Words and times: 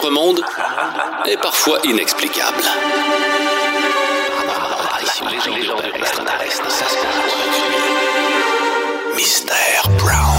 notre 0.00 0.10
monde 0.12 0.40
est 1.26 1.36
parfois 1.38 1.78
inexplicable. 1.82 2.62
Mystère 9.16 9.88
Brown. 9.98 10.37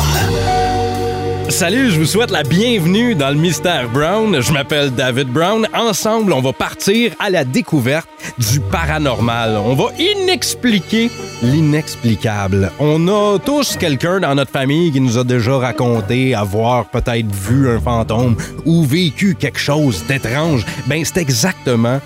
Salut, 1.50 1.90
je 1.90 2.00
vous 2.00 2.06
souhaite 2.06 2.30
la 2.30 2.44
bienvenue 2.44 3.16
dans 3.16 3.30
le 3.30 3.36
Mystère 3.36 3.90
Brown. 3.90 4.40
Je 4.40 4.54
m'appelle 4.54 4.92
David 4.92 5.30
Brown. 5.30 5.68
Ensemble, 5.74 6.32
on 6.32 6.42
va 6.42 6.54
partir 6.54 7.14
à 7.20 7.32
la 7.32 7.44
découverte 7.44 8.08
du 8.38 8.60
paranormal. 8.60 9.58
On 9.58 9.74
va 9.74 9.86
inexpliquer 9.98 11.10
l'inexplicable. 11.42 12.72
On 12.80 13.08
a 13.08 13.40
tous 13.40 13.78
quelqu'un 13.78 14.20
dans 14.20 14.36
notre 14.36 14.52
famille 14.52 14.92
qui 14.92 15.02
nous 15.02 15.18
a 15.18 15.24
déjà 15.24 15.58
raconté 15.58 16.36
avoir 16.36 16.86
peut-être 16.86 17.34
vu 17.34 17.68
un 17.68 17.80
fantôme 17.80 18.38
ou 18.66 18.84
vécu 18.84 19.34
quelque 19.34 19.60
chose 19.60 20.06
d'étrange. 20.08 20.66
Ben, 20.86 21.04
c'est 21.04 21.18
exactement 21.18 22.00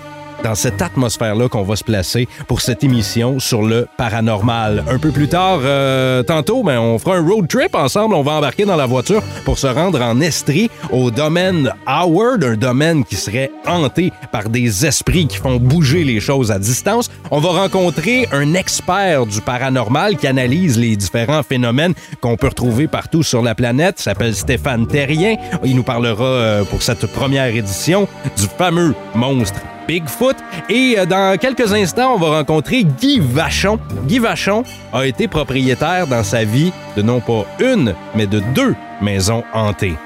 dans 0.44 0.54
cette 0.54 0.82
atmosphère-là 0.82 1.48
qu'on 1.48 1.62
va 1.62 1.74
se 1.74 1.82
placer 1.82 2.28
pour 2.46 2.60
cette 2.60 2.84
émission 2.84 3.40
sur 3.40 3.62
le 3.62 3.88
paranormal. 3.96 4.84
Un 4.88 4.98
peu 4.98 5.10
plus 5.10 5.26
tard, 5.26 5.60
euh, 5.62 6.22
tantôt, 6.22 6.62
ben, 6.62 6.78
on 6.78 6.98
fera 6.98 7.16
un 7.16 7.26
road 7.26 7.48
trip 7.48 7.74
ensemble. 7.74 8.14
On 8.14 8.22
va 8.22 8.32
embarquer 8.32 8.66
dans 8.66 8.76
la 8.76 8.84
voiture 8.84 9.22
pour 9.46 9.58
se 9.58 9.66
rendre 9.66 10.02
en 10.02 10.20
Estrie, 10.20 10.70
au 10.92 11.10
domaine 11.10 11.72
Howard, 11.86 12.44
un 12.44 12.56
domaine 12.56 13.04
qui 13.04 13.16
serait 13.16 13.50
hanté 13.66 14.12
par 14.32 14.50
des 14.50 14.84
esprits 14.84 15.26
qui 15.26 15.38
font 15.38 15.56
bouger 15.56 16.04
les 16.04 16.20
choses 16.20 16.52
à 16.52 16.58
distance. 16.58 17.10
On 17.30 17.40
va 17.40 17.62
rencontrer 17.62 18.28
un 18.30 18.52
expert 18.52 19.24
du 19.24 19.40
paranormal 19.40 20.16
qui 20.18 20.26
analyse 20.26 20.78
les 20.78 20.94
différents 20.94 21.42
phénomènes 21.42 21.94
qu'on 22.20 22.36
peut 22.36 22.48
retrouver 22.48 22.86
partout 22.86 23.22
sur 23.22 23.40
la 23.40 23.54
planète. 23.54 23.96
Il 24.00 24.02
s'appelle 24.02 24.34
Stéphane 24.34 24.86
Terrien. 24.86 25.36
Il 25.64 25.74
nous 25.74 25.82
parlera 25.82 26.24
euh, 26.24 26.64
pour 26.64 26.82
cette 26.82 27.06
première 27.06 27.54
édition 27.54 28.06
du 28.36 28.44
fameux 28.58 28.94
monstre 29.14 29.60
Bigfoot. 29.86 30.36
Et 30.68 30.96
euh, 30.98 31.06
dans 31.06 31.38
quelques 31.38 31.72
instants, 31.72 32.14
on 32.14 32.18
va 32.18 32.38
rencontrer 32.38 32.84
Guy 32.84 33.20
Vachon. 33.20 33.78
Guy 34.06 34.18
Vachon 34.18 34.64
a 34.92 35.06
été 35.06 35.28
propriétaire 35.28 36.06
dans 36.06 36.22
sa 36.22 36.44
vie 36.44 36.72
de 36.96 37.02
non 37.02 37.20
pas 37.20 37.44
une, 37.60 37.94
mais 38.14 38.26
de 38.26 38.40
deux 38.54 38.74
maisons 39.00 39.44
hantées. 39.52 39.96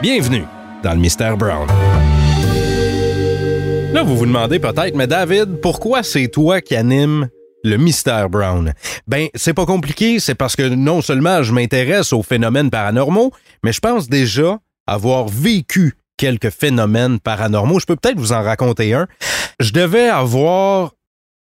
Bienvenue 0.00 0.44
dans 0.82 0.92
le 0.92 0.98
Mystère 0.98 1.36
Brown. 1.36 1.66
Là, 3.92 4.02
vous 4.02 4.16
vous 4.16 4.26
demandez 4.26 4.58
peut-être, 4.58 4.94
mais 4.94 5.06
David, 5.06 5.60
pourquoi 5.62 6.02
c'est 6.02 6.28
toi 6.28 6.60
qui 6.60 6.76
anime 6.76 7.28
le 7.64 7.76
mystère 7.78 8.28
Brown? 8.28 8.74
Ben, 9.06 9.28
c'est 9.34 9.54
pas 9.54 9.64
compliqué, 9.64 10.20
c'est 10.20 10.34
parce 10.34 10.56
que 10.56 10.68
non 10.68 11.00
seulement 11.00 11.42
je 11.42 11.52
m'intéresse 11.52 12.12
aux 12.12 12.22
phénomènes 12.22 12.70
paranormaux, 12.70 13.32
mais 13.64 13.72
je 13.72 13.80
pense 13.80 14.08
déjà 14.08 14.58
avoir 14.86 15.26
vécu 15.26 15.94
quelques 16.18 16.50
phénomènes 16.50 17.18
paranormaux. 17.20 17.80
Je 17.80 17.86
peux 17.86 17.96
peut-être 17.96 18.18
vous 18.18 18.32
en 18.32 18.42
raconter 18.42 18.92
un. 18.92 19.08
Je 19.58 19.72
devais 19.72 20.08
avoir 20.08 20.92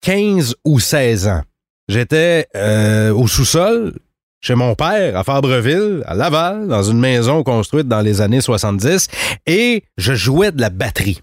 15 0.01 0.56
ou 0.64 0.81
16 0.81 1.29
ans. 1.29 1.42
J'étais 1.89 2.48
euh, 2.56 3.12
au 3.12 3.29
sous-sol 3.29 3.95
chez 4.41 4.56
mon 4.56 4.75
père 4.75 5.17
à 5.17 5.23
Fabreville, 5.23 6.03
à 6.06 6.14
Laval, 6.14 6.67
dans 6.67 6.83
une 6.83 6.98
maison 6.98 7.45
construite 7.45 7.87
dans 7.87 8.01
les 8.01 8.20
années 8.20 8.41
70, 8.41 9.09
et 9.47 9.84
je 9.97 10.14
jouais 10.14 10.51
de 10.51 10.61
la 10.61 10.70
batterie. 10.70 11.23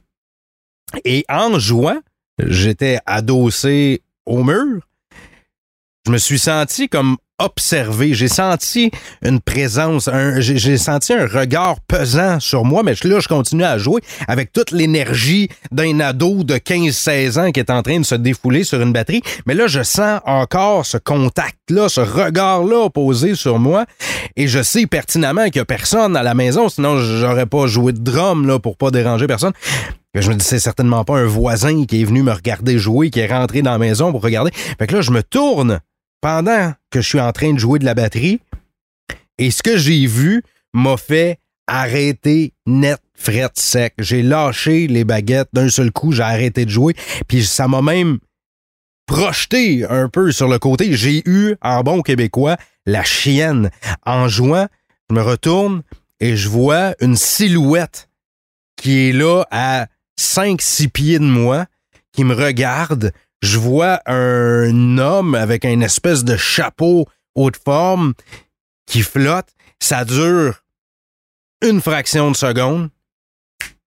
Et 1.03 1.25
en 1.27 1.59
jouant, 1.59 1.99
j'étais 2.39 2.99
adossé 3.05 4.01
au 4.25 4.43
mur. 4.43 4.79
Je 6.05 6.11
me 6.11 6.17
suis 6.17 6.39
senti 6.39 6.87
comme 6.87 7.17
observé. 7.39 8.13
J'ai 8.13 8.27
senti 8.27 8.91
une 9.23 9.39
présence, 9.39 10.09
j'ai 10.39 10.77
senti 10.77 11.13
un 11.13 11.25
regard 11.25 11.79
pesant 11.87 12.39
sur 12.39 12.65
moi, 12.65 12.83
mais 12.83 12.93
là, 13.03 13.19
je 13.19 13.27
continue 13.27 13.63
à 13.63 13.77
jouer 13.77 14.01
avec 14.27 14.53
toute 14.53 14.71
l'énergie 14.71 15.49
d'un 15.71 15.99
ado 15.99 16.43
de 16.43 16.55
15-16 16.55 17.39
ans 17.39 17.51
qui 17.51 17.59
est 17.59 17.69
en 17.69 17.81
train 17.81 17.99
de 17.99 18.05
se 18.05 18.15
défouler 18.15 18.63
sur 18.63 18.81
une 18.81 18.93
batterie. 18.93 19.21
Mais 19.45 19.55
là, 19.55 19.67
je 19.67 19.83
sens 19.83 20.21
encore 20.25 20.85
ce 20.85 20.97
contact-là, 20.97 21.89
ce 21.89 22.01
regard-là 22.01 22.89
posé 22.89 23.35
sur 23.35 23.59
moi. 23.59 23.85
Et 24.35 24.47
je 24.47 24.61
sais 24.61 24.85
pertinemment 24.85 25.45
qu'il 25.45 25.55
n'y 25.55 25.61
a 25.61 25.65
personne 25.65 26.15
à 26.15 26.23
la 26.23 26.33
maison, 26.33 26.69
sinon 26.69 26.97
j'aurais 26.99 27.45
pas 27.45 27.67
joué 27.67 27.93
de 27.93 27.99
drum 27.99 28.47
là, 28.47 28.59
pour 28.59 28.77
pas 28.77 28.91
déranger 28.91 29.27
personne. 29.27 29.53
Je 30.15 30.29
me 30.29 30.35
dis, 30.35 30.45
c'est 30.45 30.59
certainement 30.59 31.03
pas 31.03 31.19
un 31.19 31.25
voisin 31.25 31.85
qui 31.85 32.01
est 32.01 32.03
venu 32.03 32.23
me 32.23 32.31
regarder 32.31 32.79
jouer, 32.79 33.11
qui 33.11 33.19
est 33.19 33.31
rentré 33.31 33.61
dans 33.61 33.71
la 33.71 33.77
maison 33.77 34.11
pour 34.11 34.23
regarder. 34.23 34.51
Fait 34.79 34.87
que 34.87 34.95
là, 34.95 35.01
je 35.01 35.11
me 35.11 35.21
tourne 35.21 35.79
pendant 36.21 36.73
que 36.89 37.01
je 37.01 37.07
suis 37.07 37.19
en 37.19 37.31
train 37.31 37.53
de 37.53 37.59
jouer 37.59 37.79
de 37.79 37.85
la 37.85 37.93
batterie. 37.93 38.39
Et 39.37 39.51
ce 39.51 39.63
que 39.63 39.77
j'ai 39.77 40.05
vu 40.05 40.43
m'a 40.73 40.97
fait 40.97 41.39
arrêter 41.67 42.53
net, 42.65 42.99
fret, 43.13 43.49
sec. 43.53 43.93
J'ai 43.99 44.21
lâché 44.21 44.87
les 44.87 45.03
baguettes 45.03 45.49
d'un 45.53 45.69
seul 45.69 45.91
coup, 45.91 46.11
j'ai 46.11 46.23
arrêté 46.23 46.65
de 46.65 46.69
jouer. 46.69 46.95
Puis 47.27 47.45
ça 47.45 47.67
m'a 47.67 47.81
même 47.81 48.19
projeté 49.05 49.85
un 49.89 50.09
peu 50.09 50.31
sur 50.31 50.47
le 50.47 50.59
côté. 50.59 50.93
J'ai 50.93 51.21
eu, 51.27 51.55
en 51.61 51.83
bon 51.83 52.01
québécois, 52.01 52.57
la 52.85 53.03
chienne. 53.03 53.71
En 54.05 54.27
jouant, 54.27 54.67
je 55.09 55.15
me 55.15 55.21
retourne 55.21 55.83
et 56.19 56.35
je 56.35 56.49
vois 56.49 56.95
une 56.99 57.15
silhouette 57.15 58.09
qui 58.75 59.09
est 59.09 59.13
là 59.13 59.45
à 59.51 59.87
5-6 60.19 60.89
pieds 60.89 61.19
de 61.19 61.25
moi, 61.25 61.65
qui 62.11 62.23
me 62.23 62.33
regarde 62.33 63.11
je 63.41 63.57
vois 63.57 64.01
un 64.05 64.97
homme 64.97 65.35
avec 65.35 65.63
une 65.65 65.83
espèce 65.83 66.23
de 66.23 66.35
chapeau 66.35 67.07
haute 67.35 67.57
forme 67.57 68.13
qui 68.85 69.01
flotte. 69.01 69.49
Ça 69.81 70.03
dure 70.03 70.63
une 71.61 71.81
fraction 71.81 72.31
de 72.31 72.35
seconde 72.35 72.89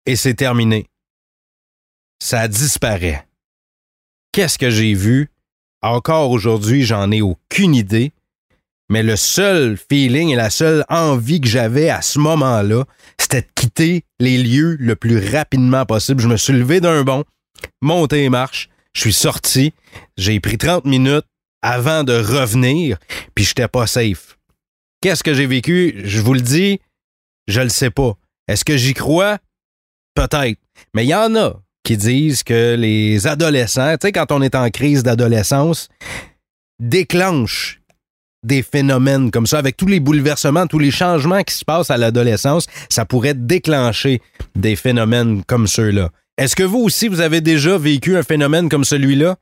et 0.05 0.15
c'est 0.15 0.35
terminé. 0.35 0.87
Ça 2.19 2.47
disparaît. 2.47 3.27
Qu'est-ce 4.31 4.57
que 4.57 4.69
j'ai 4.69 4.93
vu? 4.93 5.29
Encore 5.81 6.31
aujourd'hui, 6.31 6.83
j'en 6.83 7.11
ai 7.11 7.21
aucune 7.21 7.75
idée. 7.75 8.13
Mais 8.89 9.03
le 9.03 9.15
seul 9.15 9.77
feeling 9.77 10.29
et 10.29 10.35
la 10.35 10.49
seule 10.49 10.85
envie 10.89 11.39
que 11.39 11.47
j'avais 11.47 11.89
à 11.89 12.01
ce 12.01 12.19
moment-là, 12.19 12.83
c'était 13.17 13.41
de 13.41 13.47
quitter 13.55 14.03
les 14.19 14.37
lieux 14.37 14.75
le 14.79 14.95
plus 14.95 15.17
rapidement 15.33 15.85
possible. 15.85 16.21
Je 16.21 16.27
me 16.27 16.35
suis 16.35 16.53
levé 16.53 16.81
d'un 16.81 17.03
bond, 17.03 17.23
monté 17.81 18.17
les 18.17 18.29
marches, 18.29 18.69
je 18.93 19.01
suis 19.01 19.13
sorti, 19.13 19.73
j'ai 20.17 20.39
pris 20.39 20.57
30 20.57 20.85
minutes 20.85 21.25
avant 21.61 22.03
de 22.03 22.13
revenir, 22.13 22.97
puis 23.35 23.45
j'étais 23.45 23.67
pas 23.67 23.87
safe. 23.87 24.37
Qu'est-ce 25.01 25.23
que 25.23 25.33
j'ai 25.33 25.47
vécu? 25.47 26.01
Je 26.03 26.21
vous 26.21 26.33
le 26.33 26.41
dis, 26.41 26.79
je 27.47 27.61
le 27.61 27.69
sais 27.69 27.89
pas. 27.89 28.13
Est-ce 28.47 28.65
que 28.65 28.77
j'y 28.77 28.93
crois? 28.93 29.37
Peut-être. 30.15 30.59
Mais 30.93 31.05
il 31.05 31.09
y 31.09 31.15
en 31.15 31.35
a 31.35 31.59
qui 31.83 31.97
disent 31.97 32.43
que 32.43 32.75
les 32.75 33.27
adolescents, 33.27 33.93
tu 33.93 34.07
sais, 34.07 34.11
quand 34.11 34.31
on 34.31 34.41
est 34.41 34.55
en 34.55 34.69
crise 34.69 35.03
d'adolescence, 35.03 35.89
déclenchent 36.79 37.81
des 38.43 38.63
phénomènes 38.63 39.31
comme 39.31 39.45
ça, 39.45 39.59
avec 39.59 39.77
tous 39.77 39.87
les 39.87 39.99
bouleversements, 39.99 40.67
tous 40.67 40.79
les 40.79 40.91
changements 40.91 41.43
qui 41.43 41.53
se 41.53 41.63
passent 41.63 41.91
à 41.91 41.97
l'adolescence, 41.97 42.65
ça 42.89 43.05
pourrait 43.05 43.35
déclencher 43.35 44.21
des 44.55 44.75
phénomènes 44.75 45.43
comme 45.45 45.67
ceux-là. 45.67 46.09
Est-ce 46.37 46.55
que 46.55 46.63
vous 46.63 46.79
aussi, 46.79 47.07
vous 47.07 47.21
avez 47.21 47.41
déjà 47.41 47.77
vécu 47.77 48.17
un 48.17 48.23
phénomène 48.23 48.69
comme 48.69 48.85
celui-là? 48.85 49.35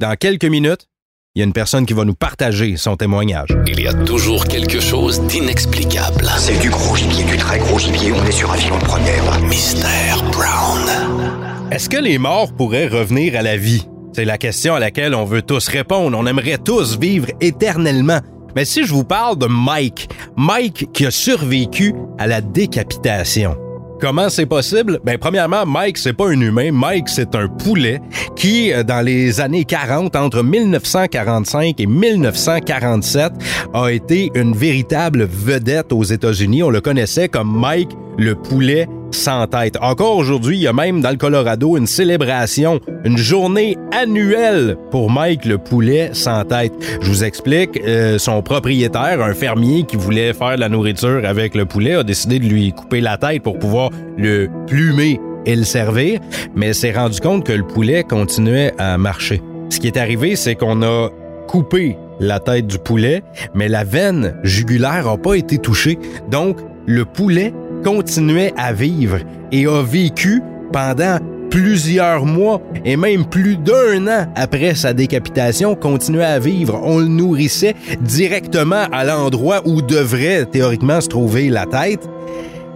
Dans 0.00 0.16
quelques 0.16 0.46
minutes, 0.46 0.88
il 1.34 1.40
y 1.40 1.42
a 1.42 1.44
une 1.44 1.52
personne 1.52 1.86
qui 1.86 1.92
va 1.92 2.04
nous 2.04 2.14
partager 2.14 2.76
son 2.76 2.96
témoignage. 2.96 3.50
Il 3.66 3.80
y 3.80 3.86
a 3.86 3.92
toujours 3.92 4.46
quelque 4.46 4.80
chose 4.80 5.20
d'inexplicable. 5.26 6.26
C'est 6.38 6.58
du 6.58 6.70
gros 6.70 6.96
gibier, 6.96 7.24
du 7.24 7.36
très 7.36 7.58
gros 7.58 7.78
gibier. 7.78 8.12
On 8.12 8.24
est 8.24 8.32
sur 8.32 8.50
un 8.50 8.56
filon 8.56 8.78
de 8.78 8.84
première. 8.84 9.40
Mystère 9.42 10.22
Brown. 10.32 11.70
Est-ce 11.70 11.90
que 11.90 11.98
les 11.98 12.18
morts 12.18 12.54
pourraient 12.54 12.88
revenir 12.88 13.36
à 13.36 13.42
la 13.42 13.56
vie? 13.56 13.86
C'est 14.14 14.24
la 14.24 14.38
question 14.38 14.74
à 14.74 14.80
laquelle 14.80 15.14
on 15.14 15.24
veut 15.24 15.42
tous 15.42 15.68
répondre. 15.68 16.16
On 16.18 16.26
aimerait 16.26 16.58
tous 16.58 16.98
vivre 16.98 17.28
éternellement. 17.40 18.20
Mais 18.56 18.64
si 18.64 18.84
je 18.84 18.92
vous 18.92 19.04
parle 19.04 19.36
de 19.36 19.46
Mike, 19.46 20.08
Mike 20.36 20.90
qui 20.92 21.04
a 21.06 21.10
survécu 21.10 21.94
à 22.18 22.26
la 22.26 22.40
décapitation. 22.40 23.56
Comment 24.00 24.28
c'est 24.28 24.46
possible? 24.46 25.00
Ben, 25.02 25.18
premièrement, 25.18 25.66
Mike, 25.66 25.98
c'est 25.98 26.12
pas 26.12 26.28
un 26.28 26.40
humain. 26.40 26.70
Mike, 26.70 27.08
c'est 27.08 27.34
un 27.34 27.48
poulet 27.48 28.00
qui, 28.36 28.72
euh, 28.72 28.84
dans 28.84 29.04
les 29.04 29.40
années 29.40 29.64
40, 29.64 30.14
entre 30.14 30.42
1945 30.44 31.80
et 31.80 31.86
1947, 31.86 33.32
a 33.74 33.88
été 33.88 34.30
une 34.34 34.54
véritable 34.54 35.24
vedette 35.24 35.92
aux 35.92 36.04
États-Unis. 36.04 36.62
On 36.62 36.70
le 36.70 36.80
connaissait 36.80 37.28
comme 37.28 37.52
Mike 37.58 37.90
le 38.18 38.34
poulet 38.34 38.86
sans 39.10 39.46
tête. 39.46 39.76
Encore 39.80 40.16
aujourd'hui, 40.16 40.58
il 40.58 40.62
y 40.62 40.66
a 40.66 40.72
même 40.72 41.00
dans 41.00 41.10
le 41.10 41.16
Colorado 41.16 41.76
une 41.76 41.86
célébration, 41.86 42.80
une 43.04 43.16
journée 43.16 43.78
annuelle 43.92 44.76
pour 44.90 45.10
Mike 45.10 45.46
le 45.46 45.58
poulet 45.58 46.10
sans 46.12 46.44
tête. 46.44 46.72
Je 47.00 47.08
vous 47.08 47.24
explique, 47.24 47.80
euh, 47.86 48.18
son 48.18 48.42
propriétaire, 48.42 49.22
un 49.22 49.34
fermier 49.34 49.84
qui 49.84 49.96
voulait 49.96 50.32
faire 50.32 50.56
de 50.56 50.60
la 50.60 50.68
nourriture 50.68 51.22
avec 51.24 51.54
le 51.54 51.64
poulet, 51.64 51.94
a 51.94 52.02
décidé 52.02 52.38
de 52.38 52.46
lui 52.46 52.72
couper 52.72 53.00
la 53.00 53.16
tête 53.16 53.42
pour 53.42 53.58
pouvoir 53.58 53.90
le 54.18 54.48
plumer 54.66 55.20
et 55.46 55.56
le 55.56 55.64
servir, 55.64 56.20
mais 56.54 56.72
s'est 56.72 56.92
rendu 56.92 57.20
compte 57.20 57.44
que 57.44 57.52
le 57.52 57.66
poulet 57.66 58.02
continuait 58.02 58.72
à 58.78 58.98
marcher. 58.98 59.40
Ce 59.70 59.80
qui 59.80 59.86
est 59.86 59.96
arrivé, 59.96 60.36
c'est 60.36 60.54
qu'on 60.54 60.82
a 60.82 61.10
coupé 61.46 61.96
la 62.20 62.40
tête 62.40 62.66
du 62.66 62.78
poulet, 62.78 63.22
mais 63.54 63.68
la 63.68 63.84
veine 63.84 64.34
jugulaire 64.42 65.06
n'a 65.06 65.16
pas 65.16 65.34
été 65.34 65.58
touchée. 65.58 65.98
Donc, 66.30 66.58
le 66.86 67.04
poulet 67.04 67.52
continuait 67.84 68.52
à 68.56 68.72
vivre 68.72 69.18
et 69.52 69.66
a 69.66 69.82
vécu 69.82 70.42
pendant 70.72 71.18
plusieurs 71.50 72.24
mois 72.26 72.60
et 72.84 72.96
même 72.96 73.24
plus 73.24 73.56
d'un 73.56 74.06
an 74.06 74.26
après 74.36 74.74
sa 74.74 74.92
décapitation, 74.92 75.74
continuait 75.74 76.24
à 76.24 76.38
vivre. 76.38 76.80
On 76.84 76.98
le 76.98 77.06
nourrissait 77.06 77.74
directement 78.00 78.84
à 78.92 79.04
l'endroit 79.04 79.62
où 79.64 79.82
devrait 79.82 80.44
théoriquement 80.46 81.00
se 81.00 81.08
trouver 81.08 81.48
la 81.48 81.66
tête. 81.66 82.08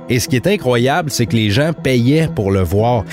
Et 0.08 0.18
ce 0.18 0.28
qui 0.28 0.36
est 0.36 0.46
incroyable, 0.46 1.10
c'est 1.10 1.26
que 1.26 1.36
les 1.36 1.50
gens 1.50 1.72
payaient 1.72 2.28
pour 2.34 2.50
le 2.50 2.60
voir. 2.60 3.04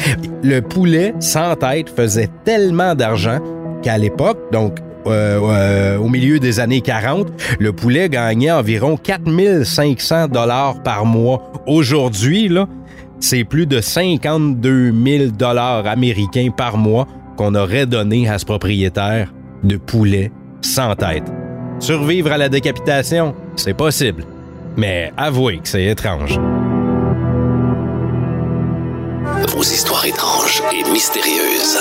Le 0.44 0.62
poulet 0.62 1.14
sans 1.20 1.56
tête 1.56 1.90
faisait 1.90 2.30
tellement 2.46 2.96
d'argent 2.96 3.40
qu'à 3.82 3.98
l'époque, 3.98 4.40
donc 4.52 4.80
euh, 5.08 5.40
euh, 5.42 5.98
au 5.98 6.10
milieu 6.10 6.40
des 6.40 6.60
années 6.60 6.82
40, 6.82 7.28
le 7.60 7.72
poulet 7.72 8.10
gagnait 8.10 8.52
environ 8.52 8.98
4500 8.98 10.28
dollars 10.28 10.84
par 10.84 11.06
mois. 11.06 11.49
Aujourd'hui, 11.68 12.50
c'est 13.20 13.44
plus 13.44 13.66
de 13.66 13.82
52 13.82 14.92
000 14.92 15.32
dollars 15.32 15.86
américains 15.88 16.50
par 16.56 16.78
mois 16.78 17.08
qu'on 17.38 17.56
aurait 17.56 17.86
donné 17.86 18.28
à 18.30 18.40
ce 18.40 18.46
propriétaire 18.46 19.34
de 19.64 19.78
poulet 19.78 20.32
sans 20.62 20.96
tête. 20.96 21.32
Survivre 21.80 22.32
à 22.32 22.38
la 22.38 22.50
décapitation, 22.50 23.36
c'est 23.56 23.74
possible. 23.74 24.26
Mais 24.78 25.12
avouez 25.18 25.60
que 25.60 25.68
c'est 25.68 25.86
étrange. 25.86 26.40
Vos 29.50 29.64
histoires 29.64 30.06
étranges 30.06 30.62
et 30.74 30.90
mystérieuses. 30.92 31.78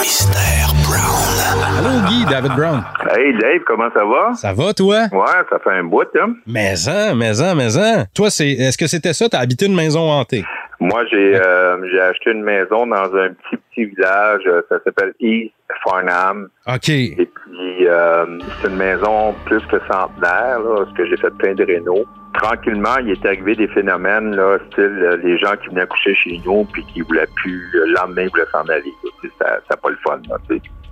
Mystère 0.00 0.72
Brown. 0.88 1.78
Allô 1.78 2.08
Guy, 2.08 2.24
David 2.24 2.52
Brown. 2.56 2.82
Hey 3.16 3.32
Dave, 3.38 3.60
comment 3.66 3.88
ça 3.94 4.04
va? 4.04 4.34
Ça 4.34 4.52
va 4.52 4.72
toi? 4.72 5.02
Ouais, 5.12 5.42
ça 5.50 5.58
fait 5.62 5.70
un 5.70 5.84
bout, 5.84 6.06
hein? 6.20 6.34
Maison, 6.46 7.14
maison, 7.14 7.54
maison. 7.54 8.04
Toi, 8.14 8.30
c'est 8.30 8.50
est-ce 8.50 8.78
que 8.78 8.86
c'était 8.86 9.12
ça? 9.12 9.28
T'as 9.28 9.40
habité 9.40 9.66
une 9.66 9.74
maison 9.74 10.10
hantée? 10.10 10.44
Moi, 10.80 11.04
j'ai 11.10 11.36
euh, 11.36 11.76
j'ai 11.90 12.00
acheté 12.00 12.30
une 12.32 12.42
maison 12.42 12.86
dans 12.86 13.04
un 13.14 13.28
petit 13.28 13.56
petit 13.70 13.84
village. 13.84 14.42
euh, 14.46 14.62
Ça 14.68 14.76
s'appelle 14.84 15.12
East 15.20 15.52
Farnham. 15.84 16.48
OK. 16.66 16.88
Et 16.88 17.14
puis, 17.16 17.86
euh, 17.86 18.38
c'est 18.60 18.68
une 18.68 18.76
maison 18.76 19.34
plus 19.44 19.60
que 19.66 19.78
centenaire, 19.90 20.58
là, 20.60 20.84
parce 20.84 20.92
que 20.96 21.06
j'ai 21.06 21.16
fait 21.16 21.30
plein 21.38 21.54
de 21.54 21.64
rénaux. 21.64 22.04
Tranquillement, 22.34 22.96
il 23.02 23.10
est 23.10 23.26
arrivé 23.26 23.54
des 23.54 23.68
phénomènes, 23.68 24.34
là, 24.34 24.58
style 24.70 24.84
euh, 25.02 25.16
les 25.22 25.36
gens 25.38 25.52
qui 25.62 25.68
venaient 25.68 25.86
coucher 25.86 26.14
chez 26.14 26.40
nous 26.46 26.64
puis 26.72 26.84
qui 26.92 27.02
voulaient 27.02 27.28
plus, 27.36 27.68
euh, 27.74 27.86
le 27.86 27.92
lendemain, 27.94 28.22
ils 28.22 28.30
voulaient 28.30 28.46
s'en 28.50 28.62
aller. 28.68 28.92
Ça 29.38 29.60
ça 29.68 29.76
pas 29.76 29.90
le 29.90 29.98
fun. 30.04 30.20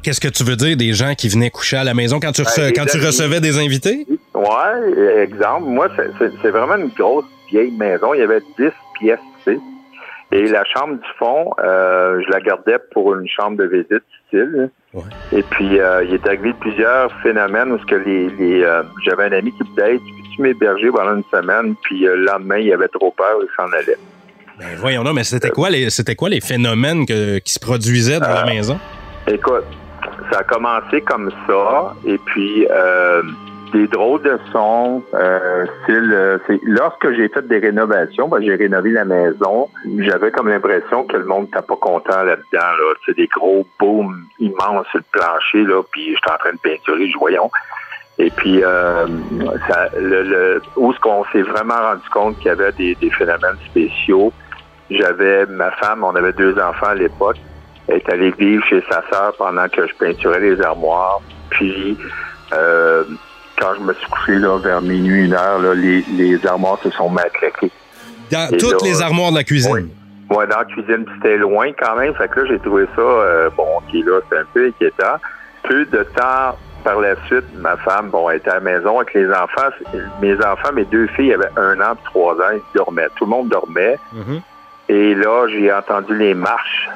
Qu'est-ce 0.03 0.21
que 0.21 0.29
tu 0.29 0.45
veux 0.45 0.57
dire 0.57 0.77
des 0.77 0.93
gens 0.93 1.15
qui 1.15 1.29
venaient 1.29 1.51
coucher 1.51 1.77
à 1.79 1.85
la 1.85 1.95
maison 1.95 2.21
quand 2.21 2.33
tu, 2.33 2.43
rece- 2.43 2.59
Ben, 2.69 2.73
quand 2.75 2.87
tu 2.87 2.99
recevais 3.05 3.41
des 3.41 3.59
invités? 3.59 4.07
Ouais, 4.35 5.23
exemple, 5.23 5.65
moi, 5.67 5.89
c'est- 5.97 6.49
vraiment 6.51 6.77
une 6.77 6.89
grosse 6.89 7.25
vieille 7.51 7.73
maison. 7.73 8.15
Il 8.15 8.21
y 8.21 8.23
avait 8.23 8.41
10 8.59 8.71
pièces, 8.99 9.19
tu 9.45 9.53
sais. 9.55 9.59
Et 10.33 10.47
la 10.47 10.65
chambre 10.65 10.95
du 10.95 11.09
fond, 11.19 11.51
euh, 11.63 12.21
je 12.25 12.31
la 12.31 12.41
gardais 12.41 12.79
pour 12.93 13.15
une 13.17 13.27
chambre 13.29 13.57
de 13.57 13.65
visite 13.65 14.05
style. 14.29 14.71
Ouais. 14.95 15.03
Et 15.33 15.43
puis, 15.43 15.81
euh, 15.81 16.05
il 16.05 16.15
est 16.15 16.27
arrivé 16.27 16.53
plusieurs 16.61 17.11
phénomènes 17.23 17.73
où 17.73 17.79
ce 17.79 17.85
que 17.87 17.97
les, 17.97 18.29
les 18.39 18.63
euh, 18.63 18.83
j'avais 19.05 19.25
un 19.25 19.33
ami 19.33 19.53
qui 19.53 19.63
me 19.65 19.69
disait, 19.71 20.01
peux-tu 20.31 20.43
m'héberger 20.43 20.91
pendant 20.91 21.17
une 21.17 21.25
semaine? 21.31 21.75
Puis 21.83 22.07
euh, 22.07 22.17
le 22.17 22.25
lendemain, 22.25 22.59
il 22.59 22.73
avait 22.73 22.89
trop 22.89 23.11
peur, 23.17 23.37
il 23.43 23.49
s'en 23.57 23.71
allait. 23.73 23.97
Ben 24.59 24.77
voyons 24.79 25.03
là, 25.03 25.13
mais 25.15 25.25
c'était 25.25 25.51
quoi 25.51 25.71
les 25.71 25.89
c'était 25.91 26.15
quoi 26.15 26.29
les 26.29 26.41
phénomènes 26.41 27.07
que- 27.07 27.39
qui 27.39 27.53
se 27.53 27.61
produisaient 27.61 28.21
dans 28.21 28.29
la 28.29 28.43
Euh, 28.43 28.47
maison? 28.47 28.79
Écoute, 29.27 29.65
ça 30.31 30.41
a 30.41 30.45
commencé 30.45 31.01
comme 31.01 31.31
ça, 31.47 31.95
et 32.07 32.19
puis 32.19 32.67
euh, 32.71 33.23
des 33.73 33.87
drôles 33.87 34.21
de 34.23 34.37
sons, 34.53 35.03
euh, 35.15 35.65
lorsque 36.65 37.13
j'ai 37.15 37.29
fait 37.29 37.47
des 37.47 37.59
rénovations, 37.59 38.29
ben, 38.29 38.43
j'ai 38.43 38.55
rénové 38.57 38.91
la 38.91 39.05
maison, 39.05 39.69
j'avais 39.99 40.31
comme 40.31 40.49
l'impression 40.49 41.05
que 41.05 41.17
le 41.17 41.25
monde 41.25 41.45
n'était 41.45 41.63
pas 41.67 41.77
content 41.77 42.23
là-dedans, 42.25 42.43
là, 42.53 42.95
c'est 43.07 43.17
des 43.17 43.29
gros 43.29 43.67
booms 43.79 44.25
immenses 44.41 44.87
sur 44.91 44.99
le 44.99 45.05
plancher, 45.13 45.63
là, 45.65 45.83
puis 45.91 46.15
j'étais 46.17 46.33
en 46.33 46.37
train 46.39 46.53
de 46.53 46.59
peinturer, 46.59 47.09
je 47.11 47.17
voyons. 47.19 47.51
Et 48.23 48.29
puis, 48.31 48.63
euh, 48.63 49.07
ça, 49.67 49.89
le, 49.99 50.23
le- 50.25 50.63
où 50.77 50.93
est-ce 50.93 51.01
qu'on 51.01 51.25
s'est 51.33 51.41
vraiment 51.41 51.81
rendu 51.81 52.07
compte 52.13 52.37
qu'il 52.37 52.49
y 52.49 52.51
avait 52.51 52.71
des, 52.73 52.95
des 52.97 53.09
phénomènes 53.11 53.57
spéciaux, 53.71 54.31
j'avais 54.91 55.47
ma 55.47 55.71
femme, 55.73 56.05
on 56.05 56.15
avait 56.15 56.35
deux 56.35 56.55
enfants 56.59 56.89
à 56.89 56.95
l'époque, 56.95 57.37
elle 57.89 57.97
est 57.97 58.13
allée 58.13 58.31
vivre 58.39 58.63
chez 58.67 58.85
sa 58.91 59.03
sœur 59.11 59.33
pendant 59.39 59.67
que 59.69 59.87
je 59.87 59.95
peinturais 59.95 60.41
les 60.41 60.61
armoires. 60.61 61.21
Puis, 61.49 61.97
euh, 62.53 63.05
quand 63.59 63.75
je 63.79 63.81
me 63.81 63.95
suis 63.95 64.11
couché 64.11 64.35
là, 64.35 64.59
vers 64.59 64.83
minuit, 64.83 65.25
une 65.25 65.33
heure, 65.33 65.59
là, 65.61 65.75
les, 65.75 66.05
les 66.13 66.47
armoires 66.47 66.79
se 66.83 66.91
sont 66.91 67.09
mis 67.09 67.21
à 67.21 67.31
claquer. 67.31 67.71
Dans 68.31 68.53
et 68.53 68.59
toutes 68.59 68.83
là, 68.83 68.89
les 68.89 69.01
armoires 69.01 69.31
de 69.31 69.37
la 69.39 69.45
cuisine. 69.45 69.73
Oui. 69.73 69.89
Moi, 70.29 70.47
dans 70.47 70.59
la 70.59 70.65
cuisine, 70.67 71.07
c'était 71.17 71.39
loin 71.39 71.73
quand 71.73 71.97
même. 71.97 72.15
Fait 72.17 72.29
que 72.29 72.41
là, 72.41 72.47
j'ai 72.51 72.59
trouvé 72.59 72.85
ça, 72.95 73.01
euh, 73.03 73.49
bon, 73.57 73.65
OK, 73.79 73.93
là, 73.95 74.21
c'est 74.29 74.39
un 74.39 74.45
peu 74.53 74.67
inquiétant. 74.67 75.17
Peu 75.65 75.85
de 75.87 76.03
temps 76.15 76.57
par 76.83 77.01
la 77.01 77.15
suite, 77.27 77.45
ma 77.57 77.77
femme, 77.77 78.11
bon, 78.11 78.29
elle 78.31 78.39
était 78.39 78.51
à 78.51 78.55
la 78.55 78.61
maison 78.61 78.99
avec 78.99 79.15
les 79.15 79.29
enfants. 79.29 79.71
Mes 80.21 80.35
enfants, 80.37 80.73
mes 80.75 80.85
deux 80.85 81.07
filles 81.09 81.35
avaient 81.35 81.51
un 81.57 81.81
an 81.81 81.95
et 81.95 82.05
trois 82.05 82.35
ans, 82.35 82.53
ils 82.53 82.77
dormaient. 82.77 83.09
Tout 83.17 83.25
le 83.25 83.31
monde 83.31 83.49
dormait. 83.49 83.99
Mhm. 84.13 84.41
Et 84.89 85.15
là, 85.15 85.47
j'ai 85.49 85.73
entendu 85.73 86.17
les 86.17 86.35
marches. 86.35 86.89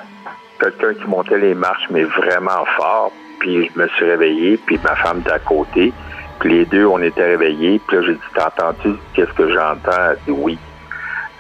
Quelqu'un 0.61 0.95
qui 0.95 1.07
montait 1.07 1.39
les 1.39 1.55
marches, 1.55 1.87
mais 1.91 2.05
vraiment 2.05 2.65
fort. 2.77 3.13
Puis 3.41 3.71
je 3.73 3.81
me 3.81 3.89
suis 3.89 4.05
réveillé, 4.05 4.57
puis 4.57 4.79
ma 4.83 4.97
femme 4.97 5.21
était 5.21 5.33
à 5.33 5.39
côté. 5.39 5.93
Puis 6.41 6.51
les 6.51 6.65
deux, 6.67 6.87
on 6.87 7.01
était 7.01 7.25
réveillés. 7.25 7.81
Puis 7.87 7.97
là, 7.97 8.03
j'ai 8.07 8.15
dit, 8.15 8.21
t'as 8.35 8.49
entendu 8.49 8.97
qu'est-ce 9.15 9.33
que 9.33 9.53
j'entends? 9.53 10.11
Elle 10.11 10.19
dit 10.27 10.41
oui. 10.41 10.59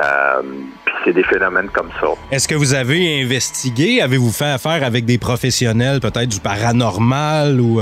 Euh, 0.03 0.43
puis 0.85 0.95
c'est 1.05 1.13
des 1.13 1.23
phénomènes 1.23 1.69
comme 1.69 1.91
ça. 2.01 2.09
Est-ce 2.31 2.49
que 2.49 2.55
vous 2.55 2.75
avez 2.75 3.23
investigué? 3.23 4.03
Avez-vous 4.03 4.33
fait 4.33 4.51
affaire 4.51 4.83
avec 4.85 5.05
des 5.05 5.19
professionnels, 5.19 6.01
peut-être 6.01 6.29
du 6.29 6.41
paranormal 6.41 7.61
ou. 7.61 7.81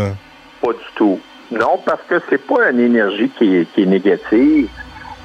Pas 0.62 0.73
du 0.73 0.85
tout. 0.94 1.20
Non, 1.50 1.79
parce 1.85 2.03
que 2.09 2.14
c'est 2.31 2.47
pas 2.47 2.70
une 2.70 2.81
énergie 2.81 3.29
qui 3.37 3.56
est, 3.56 3.73
qui 3.73 3.82
est 3.82 3.87
négative. 3.87 4.69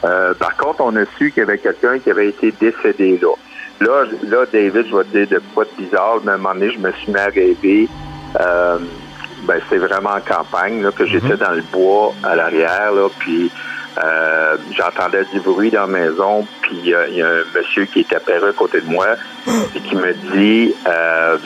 Euh, 0.03 0.33
par 0.33 0.57
contre, 0.57 0.81
on 0.81 0.95
a 0.95 1.05
su 1.17 1.31
qu'il 1.31 1.41
y 1.41 1.43
avait 1.43 1.57
quelqu'un 1.57 1.99
qui 1.99 2.11
avait 2.11 2.29
été 2.29 2.51
décédé 2.51 3.19
là. 3.21 3.33
Là, 3.79 4.05
là, 4.23 4.45
David, 4.51 4.87
je 4.89 4.95
vais 4.95 5.03
te 5.03 5.17
dire 5.17 5.27
de 5.27 5.41
quoi 5.53 5.63
de 5.65 5.83
bizarre. 5.83 6.19
À 6.25 6.31
un 6.31 6.37
moment 6.37 6.53
donné, 6.55 6.71
je 6.71 6.79
me 6.79 6.91
suis 6.93 7.11
mis 7.11 7.19
à 7.19 7.25
rêver. 7.25 7.87
Euh, 8.39 8.79
ben, 9.43 9.61
c'est 9.69 9.77
vraiment 9.77 10.09
en 10.09 10.19
campagne, 10.19 10.81
là, 10.81 10.91
que 10.91 11.05
j'étais 11.05 11.37
dans 11.37 11.51
le 11.51 11.61
bois 11.71 12.13
à 12.23 12.35
l'arrière, 12.35 12.91
là, 12.91 13.07
puis 13.19 13.51
euh, 14.03 14.57
j'entendais 14.71 15.23
du 15.33 15.39
bruit 15.39 15.71
dans 15.71 15.81
la 15.81 15.87
maison, 15.87 16.45
puis 16.61 16.93
euh, 16.93 17.07
il 17.09 17.15
y 17.15 17.21
a 17.21 17.27
un 17.27 17.43
monsieur 17.55 17.85
qui 17.85 18.01
est 18.01 18.13
apparu 18.13 18.49
à 18.49 18.53
côté 18.53 18.81
de 18.81 18.89
moi 18.89 19.07
et 19.75 19.79
qui 19.79 19.95
me 19.95 20.13
dit 20.35 20.75
euh, 20.85 21.37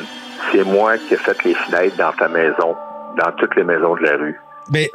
c'est 0.51 0.63
moi 0.63 0.98
qui 0.98 1.13
ai 1.13 1.18
fait 1.18 1.38
les 1.46 1.54
fenêtres 1.54 1.96
dans 1.98 2.12
ta 2.12 2.27
maison, 2.27 2.75
dans 3.18 3.32
toutes 3.38 3.56
les 3.56 3.63
maisons 3.63 3.96
de 3.96 4.03
la 4.03 4.18
rue. 4.18 4.39
Mais, 4.72 4.89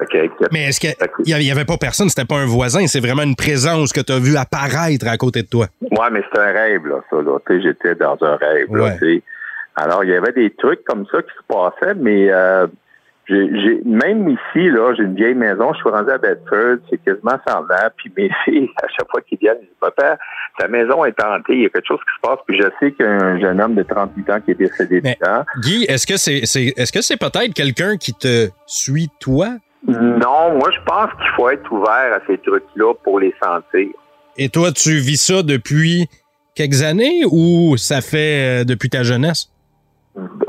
mais 0.53 0.69
est-ce 0.69 0.81
qu'il 0.81 0.95
n'y 1.25 1.51
avait 1.51 1.65
pas 1.65 1.77
personne? 1.77 2.09
C'était 2.09 2.25
pas 2.25 2.37
un 2.37 2.47
voisin, 2.47 2.87
c'est 2.87 3.01
vraiment 3.01 3.23
une 3.23 3.37
présence 3.37 3.93
que 3.93 4.01
tu 4.01 4.13
as 4.13 4.19
vu 4.19 4.37
apparaître 4.37 5.07
à 5.09 5.17
côté 5.17 5.43
de 5.43 5.49
toi. 5.49 5.67
Ouais, 5.83 6.11
mais 6.13 6.23
c'était 6.25 6.41
un 6.41 6.53
rêve, 6.53 6.87
là, 6.87 6.97
ça, 7.11 7.17
là. 7.17 7.39
J'étais 7.61 7.95
dans 7.97 8.17
un 8.23 8.37
rêve, 8.37 8.75
là, 8.75 8.95
Ouais. 9.01 9.23
Alors, 9.79 10.05
il 10.05 10.11
y 10.11 10.15
avait 10.15 10.33
des 10.33 10.51
trucs 10.55 10.83
comme 10.85 11.05
ça 11.13 11.21
qui 11.21 11.29
se 11.29 11.43
passaient, 11.47 11.95
mais 11.95 12.31
euh, 12.31 12.67
j'ai, 13.29 13.81
même 13.85 14.29
ici, 14.29 14.69
là, 14.71 14.95
j'ai 14.97 15.03
une 15.05 15.15
vieille 15.15 15.35
maison, 15.35 15.73
je 15.73 15.79
suis 15.79 15.89
rendu 15.91 16.11
à 16.11 16.19
Bedford, 16.19 16.77
c'est 16.89 17.03
quasiment 17.05 17.39
100 17.49 17.55
ans, 17.59 17.89
puis 17.97 18.13
mes 18.17 18.31
filles, 18.45 18.69
à 18.83 18.87
chaque 18.89 19.11
fois 19.11 19.21
qu'ils 19.23 19.39
viennent, 19.39 19.57
ils 19.63 19.67
disent, 19.67 19.77
papa, 19.81 20.17
ta 20.59 20.69
maison 20.69 21.05
est 21.05 21.21
hantée, 21.23 21.55
il 21.55 21.63
y 21.63 21.67
a 21.67 21.69
quelque 21.71 21.87
chose 21.89 21.99
qui 22.01 22.15
se 22.17 22.29
passe, 22.29 22.39
puis 22.47 22.57
je 22.57 22.69
sais 22.81 22.93
qu'il 22.93 23.05
y 23.05 23.09
a 23.09 23.13
un 23.13 23.41
jeune 23.41 23.61
homme 23.61 23.75
de 23.75 23.83
38 23.83 24.31
ans 24.31 24.41
qui 24.41 24.53
est 24.53 24.55
décédé 24.55 25.01
Mais- 25.03 25.17
dedans. 25.21 25.45
Guy, 25.61 25.85
est-ce 25.89 26.07
que 26.07 26.17
c'est 26.17 26.47
c'est- 26.47 26.73
est-ce 26.77 26.93
que 26.93 27.03
c'est 27.03 27.17
peut-être 27.19 27.53
quelqu'un 27.55 27.97
qui 27.97 28.13
te 28.15 28.49
suit 28.67 29.09
toi? 29.21 29.49
Non, 29.89 30.55
moi, 30.59 30.71
je 30.75 30.81
pense 30.85 31.11
qu'il 31.13 31.31
faut 31.37 31.49
être 31.51 31.71
ouvert 31.73 32.13
à 32.15 32.21
ces 32.27 32.39
trucs-là 32.39 32.95
pour 33.05 33.21
les 33.21 33.35
sentir. 33.43 33.89
Et 34.37 34.49
toi, 34.49 34.73
tu 34.73 34.99
vis 34.99 35.17
ça 35.21 35.43
depuis 35.43 36.07
quelques 36.55 36.83
années 36.83 37.23
ou 37.31 37.77
ça 37.77 38.01
fait 38.01 38.63
euh, 38.63 38.65
depuis 38.65 38.89
ta 38.89 39.03
jeunesse? 39.03 39.49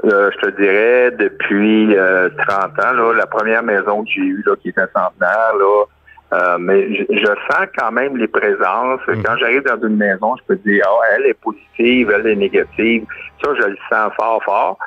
Euh, 0.08 0.32
je 0.32 0.48
te 0.48 0.62
dirais 0.62 1.12
depuis 1.12 1.96
euh, 1.96 2.30
30 2.48 2.80
ans, 2.80 2.94
là, 2.94 3.14
la 3.14 3.26
première 3.26 3.64
maison 3.64 4.04
que 4.04 4.10
j'ai 4.10 4.22
eue, 4.22 4.44
là, 4.46 4.56
qui 4.56 4.70
était 4.70 4.88
centenaire, 4.96 5.54
là, 5.60 5.84
euh, 6.34 6.58
mais 6.60 6.94
je, 6.94 7.04
je 7.10 7.26
sens 7.26 7.68
quand 7.78 7.92
même 7.92 8.18
les 8.18 8.28
présences. 8.28 9.00
Quand 9.06 9.38
j'arrive 9.40 9.64
dans 9.64 9.88
une 9.88 9.96
maison, 9.96 10.36
je 10.38 10.44
peux 10.48 10.56
dire, 10.58 10.84
ah, 10.86 11.06
elle 11.16 11.28
est 11.28 11.40
positive, 11.42 12.12
elle 12.14 12.28
est 12.28 12.36
négative. 12.36 13.06
Ça, 13.42 13.52
je 13.56 13.66
le 13.66 13.78
sens 13.90 14.12
fort, 14.16 14.44
fort. 14.44 14.78